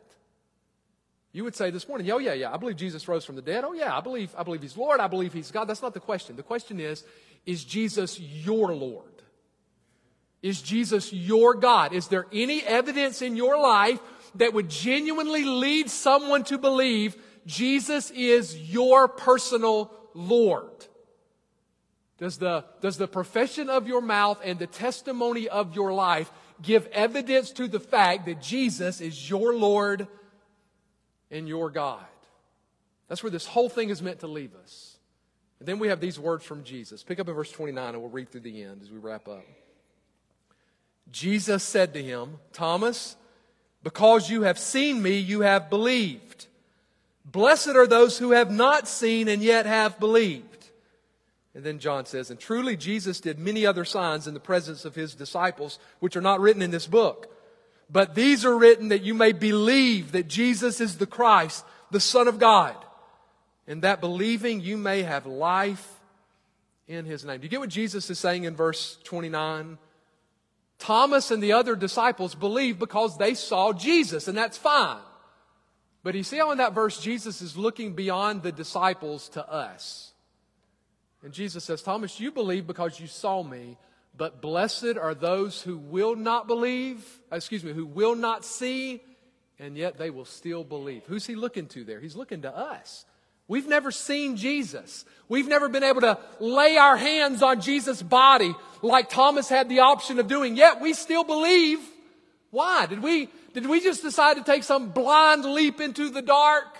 You 1.32 1.44
would 1.44 1.54
say 1.54 1.70
this 1.70 1.86
morning, 1.86 2.10
oh 2.10 2.18
yeah, 2.18 2.32
yeah, 2.32 2.52
I 2.52 2.56
believe 2.56 2.76
Jesus 2.76 3.06
rose 3.06 3.24
from 3.24 3.36
the 3.36 3.42
dead. 3.42 3.62
Oh 3.64 3.72
yeah, 3.72 3.96
I 3.96 4.00
believe, 4.00 4.34
I 4.36 4.42
believe 4.42 4.62
he's 4.62 4.76
Lord. 4.76 4.98
I 4.98 5.06
believe 5.06 5.32
he's 5.32 5.52
God. 5.52 5.66
That's 5.66 5.82
not 5.82 5.94
the 5.94 6.00
question. 6.00 6.34
The 6.34 6.42
question 6.42 6.80
is, 6.80 7.04
is 7.46 7.64
Jesus 7.64 8.18
your 8.18 8.74
Lord? 8.74 9.09
Is 10.42 10.62
Jesus 10.62 11.12
your 11.12 11.54
God? 11.54 11.92
Is 11.92 12.08
there 12.08 12.26
any 12.32 12.62
evidence 12.62 13.22
in 13.22 13.36
your 13.36 13.60
life 13.60 14.00
that 14.36 14.54
would 14.54 14.68
genuinely 14.68 15.44
lead 15.44 15.90
someone 15.90 16.44
to 16.44 16.58
believe 16.58 17.16
Jesus 17.46 18.10
is 18.10 18.56
your 18.56 19.08
personal 19.08 19.92
Lord? 20.14 20.86
Does 22.18 22.38
the, 22.38 22.64
does 22.80 22.98
the 22.98 23.08
profession 23.08 23.70
of 23.70 23.88
your 23.88 24.02
mouth 24.02 24.40
and 24.44 24.58
the 24.58 24.66
testimony 24.66 25.48
of 25.48 25.74
your 25.74 25.92
life 25.92 26.30
give 26.60 26.86
evidence 26.88 27.50
to 27.52 27.66
the 27.66 27.80
fact 27.80 28.26
that 28.26 28.42
Jesus 28.42 29.00
is 29.00 29.28
your 29.28 29.54
Lord 29.54 30.06
and 31.30 31.48
your 31.48 31.70
God? 31.70 32.04
That's 33.08 33.22
where 33.22 33.30
this 33.30 33.46
whole 33.46 33.68
thing 33.68 33.88
is 33.88 34.02
meant 34.02 34.20
to 34.20 34.26
leave 34.26 34.54
us. 34.54 34.98
And 35.58 35.68
then 35.68 35.78
we 35.78 35.88
have 35.88 36.00
these 36.00 36.18
words 36.18 36.44
from 36.44 36.62
Jesus. 36.62 37.02
Pick 37.02 37.18
up 37.20 37.28
in 37.28 37.34
verse 37.34 37.50
29 37.52 37.94
and 37.94 38.00
we'll 38.00 38.10
read 38.10 38.30
through 38.30 38.42
the 38.42 38.62
end 38.62 38.82
as 38.82 38.90
we 38.90 38.98
wrap 38.98 39.26
up. 39.26 39.44
Jesus 41.10 41.62
said 41.62 41.94
to 41.94 42.02
him, 42.02 42.38
Thomas, 42.52 43.16
because 43.82 44.30
you 44.30 44.42
have 44.42 44.58
seen 44.58 45.02
me, 45.02 45.18
you 45.18 45.40
have 45.40 45.70
believed. 45.70 46.46
Blessed 47.24 47.68
are 47.68 47.86
those 47.86 48.18
who 48.18 48.32
have 48.32 48.50
not 48.50 48.88
seen 48.88 49.28
and 49.28 49.42
yet 49.42 49.66
have 49.66 49.98
believed. 50.00 50.44
And 51.54 51.64
then 51.64 51.78
John 51.78 52.06
says, 52.06 52.30
And 52.30 52.38
truly 52.38 52.76
Jesus 52.76 53.20
did 53.20 53.38
many 53.38 53.66
other 53.66 53.84
signs 53.84 54.26
in 54.26 54.34
the 54.34 54.40
presence 54.40 54.84
of 54.84 54.94
his 54.94 55.14
disciples, 55.14 55.78
which 55.98 56.16
are 56.16 56.20
not 56.20 56.40
written 56.40 56.62
in 56.62 56.70
this 56.70 56.86
book. 56.86 57.34
But 57.92 58.14
these 58.14 58.44
are 58.44 58.56
written 58.56 58.88
that 58.88 59.02
you 59.02 59.14
may 59.14 59.32
believe 59.32 60.12
that 60.12 60.28
Jesus 60.28 60.80
is 60.80 60.98
the 60.98 61.06
Christ, 61.06 61.64
the 61.90 62.00
Son 62.00 62.28
of 62.28 62.38
God, 62.38 62.76
and 63.66 63.82
that 63.82 64.00
believing 64.00 64.60
you 64.60 64.76
may 64.76 65.02
have 65.02 65.26
life 65.26 66.00
in 66.86 67.04
his 67.04 67.24
name. 67.24 67.40
Do 67.40 67.44
you 67.44 67.50
get 67.50 67.60
what 67.60 67.68
Jesus 67.68 68.08
is 68.10 68.18
saying 68.18 68.44
in 68.44 68.54
verse 68.54 68.98
29? 69.04 69.78
Thomas 70.80 71.30
and 71.30 71.42
the 71.42 71.52
other 71.52 71.76
disciples 71.76 72.34
believed 72.34 72.78
because 72.78 73.16
they 73.16 73.34
saw 73.34 73.72
Jesus, 73.72 74.26
and 74.26 74.36
that's 74.36 74.58
fine. 74.58 75.00
But 76.02 76.14
you 76.14 76.22
see 76.22 76.38
how 76.38 76.50
in 76.50 76.58
that 76.58 76.74
verse 76.74 77.00
Jesus 77.00 77.42
is 77.42 77.56
looking 77.56 77.94
beyond 77.94 78.42
the 78.42 78.50
disciples 78.50 79.28
to 79.30 79.46
us. 79.46 80.12
And 81.22 81.32
Jesus 81.32 81.64
says, 81.64 81.82
Thomas, 81.82 82.18
you 82.18 82.32
believe 82.32 82.66
because 82.66 82.98
you 82.98 83.06
saw 83.06 83.42
me, 83.42 83.76
but 84.16 84.40
blessed 84.40 84.96
are 85.00 85.14
those 85.14 85.60
who 85.60 85.76
will 85.76 86.16
not 86.16 86.46
believe, 86.46 87.04
excuse 87.30 87.62
me, 87.62 87.72
who 87.72 87.84
will 87.84 88.14
not 88.14 88.44
see, 88.44 89.02
and 89.58 89.76
yet 89.76 89.98
they 89.98 90.08
will 90.08 90.24
still 90.24 90.64
believe. 90.64 91.04
Who's 91.06 91.26
he 91.26 91.34
looking 91.34 91.66
to 91.68 91.84
there? 91.84 92.00
He's 92.00 92.16
looking 92.16 92.42
to 92.42 92.56
us. 92.56 93.04
We've 93.50 93.66
never 93.66 93.90
seen 93.90 94.36
Jesus. 94.36 95.04
We've 95.28 95.48
never 95.48 95.68
been 95.68 95.82
able 95.82 96.02
to 96.02 96.20
lay 96.38 96.76
our 96.76 96.96
hands 96.96 97.42
on 97.42 97.60
Jesus' 97.60 98.00
body 98.00 98.54
like 98.80 99.10
Thomas 99.10 99.48
had 99.48 99.68
the 99.68 99.80
option 99.80 100.20
of 100.20 100.28
doing, 100.28 100.56
yet 100.56 100.80
we 100.80 100.92
still 100.92 101.24
believe. 101.24 101.80
Why? 102.52 102.86
Did 102.86 103.02
we, 103.02 103.28
did 103.52 103.66
we 103.66 103.80
just 103.80 104.02
decide 104.02 104.36
to 104.36 104.44
take 104.44 104.62
some 104.62 104.90
blind 104.90 105.44
leap 105.44 105.80
into 105.80 106.10
the 106.10 106.22
dark? 106.22 106.78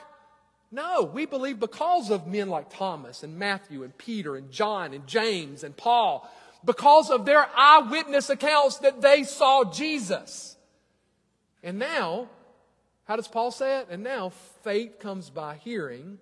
No, 0.70 1.02
we 1.02 1.26
believe 1.26 1.58
because 1.58 2.08
of 2.08 2.28
men 2.28 2.48
like 2.48 2.72
Thomas 2.72 3.24
and 3.24 3.36
Matthew 3.36 3.82
and 3.82 3.98
Peter 3.98 4.36
and 4.36 4.52
John 4.52 4.94
and 4.94 5.08
James 5.08 5.64
and 5.64 5.76
Paul, 5.76 6.30
because 6.64 7.10
of 7.10 7.24
their 7.24 7.48
eyewitness 7.56 8.30
accounts 8.30 8.78
that 8.78 9.00
they 9.00 9.24
saw 9.24 9.64
Jesus. 9.64 10.56
And 11.64 11.80
now, 11.80 12.28
how 13.06 13.16
does 13.16 13.26
Paul 13.26 13.50
say 13.50 13.80
it? 13.80 13.88
And 13.90 14.04
now 14.04 14.28
faith 14.62 15.00
comes 15.00 15.30
by 15.30 15.56
hearing 15.56 16.20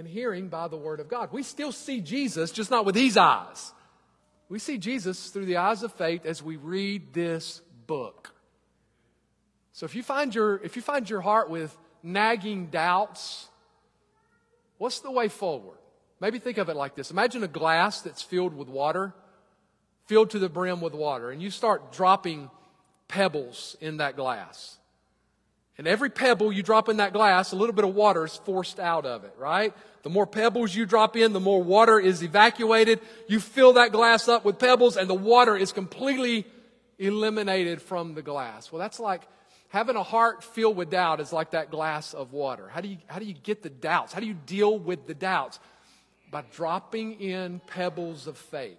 and 0.00 0.08
hearing 0.08 0.48
by 0.48 0.66
the 0.66 0.78
Word 0.78 0.98
of 0.98 1.08
God. 1.08 1.28
We 1.30 1.42
still 1.42 1.72
see 1.72 2.00
Jesus, 2.00 2.52
just 2.52 2.70
not 2.70 2.86
with 2.86 2.94
these 2.94 3.18
eyes. 3.18 3.74
We 4.48 4.58
see 4.58 4.78
Jesus 4.78 5.28
through 5.28 5.44
the 5.44 5.58
eyes 5.58 5.82
of 5.82 5.92
faith 5.92 6.24
as 6.24 6.42
we 6.42 6.56
read 6.56 7.12
this 7.12 7.60
book. 7.86 8.32
So 9.74 9.84
if 9.84 9.94
you 9.94 10.02
find 10.02 10.34
your, 10.34 10.56
if 10.64 10.74
you 10.74 10.80
find 10.80 11.08
your 11.08 11.20
heart 11.20 11.50
with 11.50 11.76
nagging 12.02 12.68
doubts, 12.68 13.48
what's 14.78 15.00
the 15.00 15.10
way 15.10 15.28
forward? 15.28 15.76
Maybe 16.18 16.38
think 16.38 16.56
of 16.56 16.70
it 16.70 16.76
like 16.76 16.94
this. 16.94 17.10
Imagine 17.10 17.44
a 17.44 17.48
glass 17.48 18.00
that's 18.00 18.22
filled 18.22 18.54
with 18.54 18.68
water, 18.68 19.12
filled 20.06 20.30
to 20.30 20.38
the 20.38 20.48
brim 20.48 20.80
with 20.80 20.94
water, 20.94 21.30
and 21.30 21.42
you 21.42 21.50
start 21.50 21.92
dropping 21.92 22.48
pebbles 23.06 23.76
in 23.82 23.98
that 23.98 24.16
glass. 24.16 24.78
And 25.76 25.86
every 25.86 26.08
pebble 26.10 26.52
you 26.52 26.62
drop 26.62 26.88
in 26.88 26.98
that 26.98 27.12
glass, 27.12 27.52
a 27.52 27.56
little 27.56 27.74
bit 27.74 27.84
of 27.84 27.94
water 27.94 28.24
is 28.24 28.36
forced 28.36 28.78
out 28.80 29.04
of 29.04 29.24
it, 29.24 29.34
right? 29.38 29.74
The 30.02 30.10
more 30.10 30.26
pebbles 30.26 30.74
you 30.74 30.86
drop 30.86 31.16
in, 31.16 31.32
the 31.32 31.40
more 31.40 31.62
water 31.62 31.98
is 31.98 32.22
evacuated. 32.22 33.00
You 33.28 33.40
fill 33.40 33.74
that 33.74 33.92
glass 33.92 34.28
up 34.28 34.44
with 34.44 34.58
pebbles 34.58 34.96
and 34.96 35.10
the 35.10 35.14
water 35.14 35.56
is 35.56 35.72
completely 35.72 36.46
eliminated 36.98 37.82
from 37.82 38.14
the 38.14 38.22
glass. 38.22 38.72
Well, 38.72 38.78
that's 38.78 39.00
like 39.00 39.22
having 39.68 39.96
a 39.96 40.02
heart 40.02 40.42
filled 40.42 40.76
with 40.76 40.90
doubt 40.90 41.20
is 41.20 41.32
like 41.32 41.50
that 41.50 41.70
glass 41.70 42.14
of 42.14 42.32
water. 42.32 42.68
How 42.68 42.80
do 42.80 42.88
you, 42.88 42.98
how 43.06 43.18
do 43.18 43.26
you 43.26 43.34
get 43.34 43.62
the 43.62 43.70
doubts? 43.70 44.12
How 44.12 44.20
do 44.20 44.26
you 44.26 44.36
deal 44.46 44.78
with 44.78 45.06
the 45.06 45.14
doubts? 45.14 45.60
By 46.30 46.44
dropping 46.52 47.20
in 47.20 47.60
pebbles 47.66 48.26
of 48.26 48.38
faith. 48.38 48.78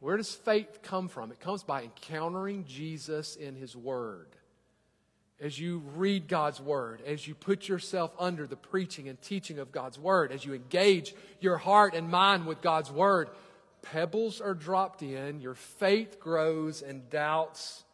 Where 0.00 0.16
does 0.16 0.34
faith 0.34 0.80
come 0.82 1.08
from? 1.08 1.30
It 1.30 1.40
comes 1.40 1.62
by 1.62 1.82
encountering 1.84 2.64
Jesus 2.64 3.36
in 3.36 3.54
His 3.54 3.76
Word 3.76 4.35
as 5.40 5.58
you 5.58 5.82
read 5.94 6.28
God's 6.28 6.60
Word, 6.60 7.02
as 7.06 7.26
you 7.26 7.34
put 7.34 7.68
yourself 7.68 8.12
under 8.18 8.46
the 8.46 8.56
preaching 8.56 9.08
and 9.08 9.20
teaching 9.20 9.58
of 9.58 9.70
God's 9.70 9.98
Word, 9.98 10.32
as 10.32 10.44
you 10.44 10.54
engage 10.54 11.14
your 11.40 11.58
heart 11.58 11.94
and 11.94 12.08
mind 12.08 12.46
with 12.46 12.62
God's 12.62 12.90
Word, 12.90 13.28
pebbles 13.82 14.40
are 14.40 14.54
dropped 14.54 15.02
in, 15.02 15.40
your 15.40 15.54
faith 15.54 16.18
grows, 16.18 16.82
and 16.82 17.08
doubts 17.10 17.84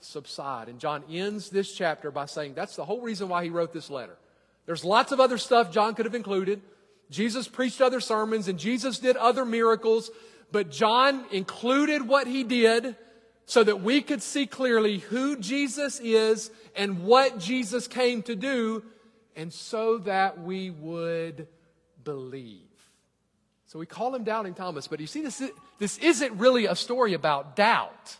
subside. 0.00 0.68
And 0.68 0.78
John 0.78 1.04
ends 1.10 1.50
this 1.50 1.72
chapter 1.72 2.10
by 2.10 2.26
saying 2.26 2.54
that's 2.54 2.76
the 2.76 2.84
whole 2.84 3.00
reason 3.00 3.28
why 3.28 3.44
he 3.44 3.50
wrote 3.50 3.72
this 3.72 3.90
letter. 3.90 4.16
There's 4.64 4.84
lots 4.84 5.12
of 5.12 5.20
other 5.20 5.38
stuff 5.38 5.70
John 5.70 5.94
could 5.94 6.06
have 6.06 6.14
included. 6.14 6.62
Jesus 7.10 7.46
preached 7.46 7.80
other 7.80 8.00
sermons 8.00 8.48
and 8.48 8.58
Jesus 8.58 8.98
did 8.98 9.16
other 9.16 9.44
miracles, 9.44 10.10
but 10.50 10.70
John 10.70 11.24
included 11.30 12.06
what 12.06 12.26
he 12.26 12.42
did 12.42 12.96
so 13.46 13.62
that 13.62 13.80
we 13.80 14.02
could 14.02 14.22
see 14.22 14.46
clearly 14.46 14.98
who 14.98 15.36
Jesus 15.36 16.00
is 16.00 16.50
and 16.74 17.04
what 17.04 17.38
Jesus 17.38 17.86
came 17.86 18.22
to 18.24 18.34
do, 18.34 18.82
and 19.36 19.52
so 19.52 19.98
that 19.98 20.42
we 20.42 20.70
would 20.70 21.46
believe. 22.02 22.62
So 23.66 23.78
we 23.78 23.86
call 23.86 24.14
him 24.14 24.24
Doubting 24.24 24.54
Thomas, 24.54 24.88
but 24.88 25.00
you 25.00 25.06
see, 25.06 25.22
this, 25.22 25.42
this 25.78 25.98
isn't 25.98 26.38
really 26.38 26.66
a 26.66 26.74
story 26.74 27.14
about 27.14 27.56
doubt. 27.56 28.16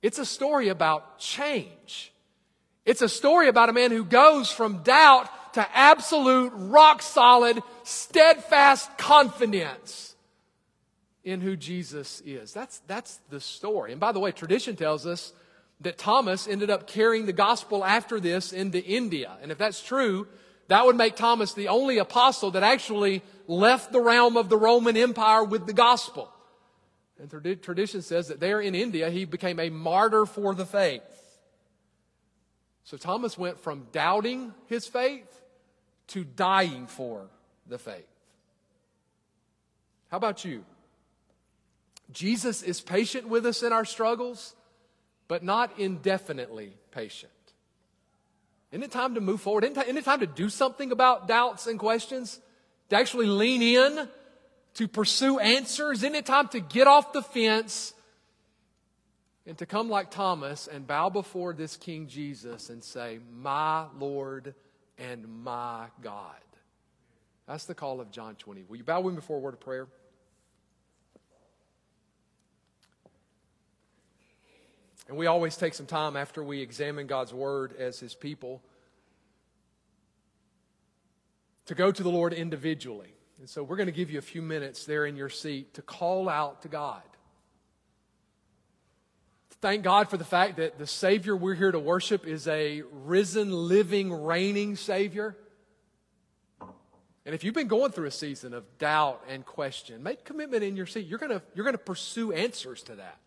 It's 0.00 0.18
a 0.18 0.26
story 0.26 0.68
about 0.68 1.18
change. 1.18 2.12
It's 2.84 3.02
a 3.02 3.08
story 3.08 3.48
about 3.48 3.68
a 3.68 3.72
man 3.72 3.90
who 3.90 4.04
goes 4.04 4.50
from 4.50 4.82
doubt 4.82 5.54
to 5.54 5.66
absolute, 5.76 6.52
rock 6.54 7.02
solid, 7.02 7.62
steadfast 7.84 8.96
confidence 8.98 10.11
in 11.24 11.40
who 11.40 11.56
Jesus 11.56 12.22
is. 12.24 12.52
That's, 12.52 12.80
that's 12.86 13.20
the 13.30 13.40
story. 13.40 13.92
And 13.92 14.00
by 14.00 14.12
the 14.12 14.20
way, 14.20 14.32
tradition 14.32 14.76
tells 14.76 15.06
us 15.06 15.32
that 15.80 15.98
Thomas 15.98 16.48
ended 16.48 16.70
up 16.70 16.86
carrying 16.86 17.26
the 17.26 17.32
gospel 17.32 17.84
after 17.84 18.20
this 18.20 18.52
into 18.52 18.82
India. 18.82 19.36
And 19.42 19.50
if 19.52 19.58
that's 19.58 19.82
true, 19.82 20.26
that 20.68 20.86
would 20.86 20.96
make 20.96 21.16
Thomas 21.16 21.54
the 21.54 21.68
only 21.68 21.98
apostle 21.98 22.52
that 22.52 22.62
actually 22.62 23.22
left 23.46 23.92
the 23.92 24.00
realm 24.00 24.36
of 24.36 24.48
the 24.48 24.56
Roman 24.56 24.96
Empire 24.96 25.44
with 25.44 25.66
the 25.66 25.72
gospel. 25.72 26.32
And 27.18 27.62
tradition 27.62 28.02
says 28.02 28.28
that 28.28 28.40
there 28.40 28.60
in 28.60 28.74
India, 28.74 29.10
he 29.10 29.24
became 29.24 29.60
a 29.60 29.70
martyr 29.70 30.26
for 30.26 30.54
the 30.54 30.66
faith. 30.66 31.02
So 32.84 32.96
Thomas 32.96 33.38
went 33.38 33.60
from 33.60 33.86
doubting 33.92 34.52
his 34.66 34.86
faith 34.86 35.28
to 36.08 36.24
dying 36.24 36.86
for 36.86 37.28
the 37.66 37.78
faith. 37.78 38.08
How 40.10 40.16
about 40.16 40.44
you? 40.44 40.64
Jesus 42.12 42.62
is 42.62 42.80
patient 42.80 43.28
with 43.28 43.46
us 43.46 43.62
in 43.62 43.72
our 43.72 43.84
struggles, 43.84 44.54
but 45.28 45.42
not 45.42 45.78
indefinitely 45.78 46.74
patient. 46.90 47.32
Isn't 48.70 48.82
it 48.82 48.90
time 48.90 49.14
to 49.14 49.20
move 49.20 49.40
forward? 49.40 49.64
Isn't 49.64 49.96
it 49.96 50.04
time 50.04 50.20
to 50.20 50.26
do 50.26 50.48
something 50.48 50.92
about 50.92 51.28
doubts 51.28 51.66
and 51.66 51.78
questions? 51.78 52.40
To 52.88 52.96
actually 52.96 53.26
lean 53.26 53.62
in, 53.62 54.08
to 54.74 54.88
pursue 54.88 55.38
answers? 55.38 56.02
Isn't 56.02 56.14
it 56.14 56.26
time 56.26 56.48
to 56.48 56.60
get 56.60 56.86
off 56.86 57.12
the 57.12 57.22
fence 57.22 57.92
and 59.46 59.58
to 59.58 59.66
come 59.66 59.90
like 59.90 60.10
Thomas 60.10 60.68
and 60.68 60.86
bow 60.86 61.10
before 61.10 61.52
this 61.52 61.76
King 61.76 62.06
Jesus 62.08 62.70
and 62.70 62.82
say, 62.82 63.18
My 63.30 63.86
Lord 63.98 64.54
and 64.96 65.44
my 65.44 65.86
God? 66.02 66.36
That's 67.46 67.66
the 67.66 67.74
call 67.74 68.00
of 68.00 68.10
John 68.10 68.36
20. 68.36 68.64
Will 68.68 68.76
you 68.76 68.84
bow 68.84 69.00
with 69.00 69.14
me 69.14 69.16
before 69.16 69.36
a 69.36 69.40
word 69.40 69.54
of 69.54 69.60
prayer? 69.60 69.86
And 75.12 75.18
we 75.18 75.26
always 75.26 75.58
take 75.58 75.74
some 75.74 75.84
time 75.84 76.16
after 76.16 76.42
we 76.42 76.62
examine 76.62 77.06
God's 77.06 77.34
Word 77.34 77.74
as 77.78 78.00
His 78.00 78.14
people 78.14 78.62
to 81.66 81.74
go 81.74 81.92
to 81.92 82.02
the 82.02 82.08
Lord 82.08 82.32
individually. 82.32 83.12
And 83.38 83.46
so 83.46 83.62
we're 83.62 83.76
going 83.76 83.88
to 83.88 83.92
give 83.92 84.10
you 84.10 84.18
a 84.18 84.22
few 84.22 84.40
minutes 84.40 84.86
there 84.86 85.04
in 85.04 85.16
your 85.16 85.28
seat 85.28 85.74
to 85.74 85.82
call 85.82 86.30
out 86.30 86.62
to 86.62 86.68
God. 86.68 87.02
Thank 89.60 89.82
God 89.84 90.08
for 90.08 90.16
the 90.16 90.24
fact 90.24 90.56
that 90.56 90.78
the 90.78 90.86
Savior 90.86 91.36
we're 91.36 91.56
here 91.56 91.72
to 91.72 91.78
worship 91.78 92.26
is 92.26 92.48
a 92.48 92.82
risen, 92.90 93.52
living, 93.52 94.10
reigning 94.10 94.76
Savior. 94.76 95.36
And 97.26 97.34
if 97.34 97.44
you've 97.44 97.52
been 97.52 97.68
going 97.68 97.92
through 97.92 98.06
a 98.06 98.10
season 98.10 98.54
of 98.54 98.64
doubt 98.78 99.22
and 99.28 99.44
question, 99.44 100.02
make 100.02 100.24
commitment 100.24 100.64
in 100.64 100.74
your 100.74 100.86
seat. 100.86 101.06
You're 101.06 101.18
going 101.18 101.32
to, 101.32 101.42
you're 101.54 101.64
going 101.64 101.76
to 101.76 101.84
pursue 101.84 102.32
answers 102.32 102.82
to 102.84 102.94
that. 102.94 103.18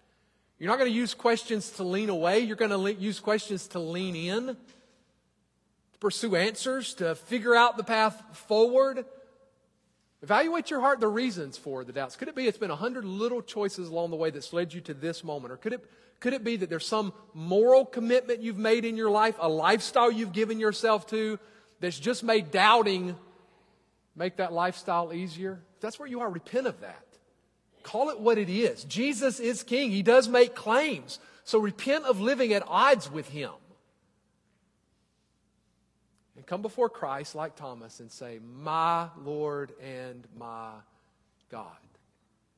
You're 0.58 0.70
not 0.70 0.80
going 0.80 0.89
to 0.89 0.97
use 0.97 1.14
questions 1.14 1.70
to 1.72 1.84
lean 1.84 2.10
away. 2.10 2.39
You're 2.39 2.56
going 2.56 2.72
to 2.72 2.93
use 3.01 3.20
questions 3.20 3.68
to 3.70 3.80
lean 3.80 4.16
in, 4.16 4.47
to 4.47 5.99
pursue 5.99 6.36
answers, 6.36 6.93
to 6.95 7.16
figure 7.16 7.56
out 7.56 7.76
the 7.76 7.84
path 7.84 8.22
forward. 8.47 9.06
Evaluate 10.22 10.70
your 10.70 10.80
heart 10.80 11.01
the 11.01 11.08
reasons 11.10 11.58
for 11.58 11.84
the 11.84 11.91
doubts. 11.91 12.16
Could 12.16 12.30
it 12.30 12.36
be 12.36 12.47
it's 12.47 12.58
been 12.58 12.72
a 12.72 12.76
hundred 12.76 13.03
little 13.03 13.41
choices 13.41 13.89
along 13.89 14.12
the 14.12 14.16
way 14.16 14.30
that's 14.30 14.53
led 14.53 14.74
you 14.74 14.80
to 14.82 14.93
this 14.93 15.26
moment? 15.26 15.51
Or 15.51 15.58
could 15.58 15.74
it, 15.74 15.86
could 16.22 16.32
it 16.32 16.43
be 16.43 16.56
that 16.56 16.70
there's 16.70 16.88
some 16.88 17.12
moral 17.34 17.86
commitment 17.86 18.41
you've 18.41 18.58
made 18.58 18.86
in 18.86 18.95
your 18.95 19.12
life, 19.12 19.36
a 19.39 19.49
lifestyle 19.49 20.10
you've 20.10 20.32
given 20.32 20.60
yourself 20.60 21.06
to 21.08 21.38
that's 21.82 21.99
just 21.99 22.24
made 22.24 22.51
doubting 22.51 23.18
make 24.16 24.38
that 24.38 24.53
lifestyle 24.53 25.12
easier? 25.12 25.60
If 25.76 25.82
that's 25.82 25.99
where 25.99 26.08
you 26.08 26.22
are, 26.22 26.30
repent 26.30 26.66
of 26.66 26.80
that. 26.80 27.05
Call 27.86 28.10
it 28.10 28.20
what 28.20 28.40
it 28.40 28.50
is. 28.50 28.84
Jesus 28.86 29.40
is 29.40 29.62
king. 29.62 29.92
He 29.92 30.02
does 30.02 30.28
make 30.28 30.56
claims. 30.56 31.20
So 31.44 31.60
repent 31.60 32.06
of 32.06 32.20
living 32.20 32.52
at 32.52 32.64
odds 32.66 33.12
with 33.12 33.30
him. 33.30 33.52
And 36.36 36.44
come 36.48 36.64
before 36.64 36.90
Christ 36.90 37.36
like 37.36 37.56
Thomas 37.56 38.00
and 38.00 38.12
say, 38.12 38.40
My 38.44 39.10
Lord 39.24 39.72
and 39.80 40.28
my 40.36 40.72
God. 41.52 41.78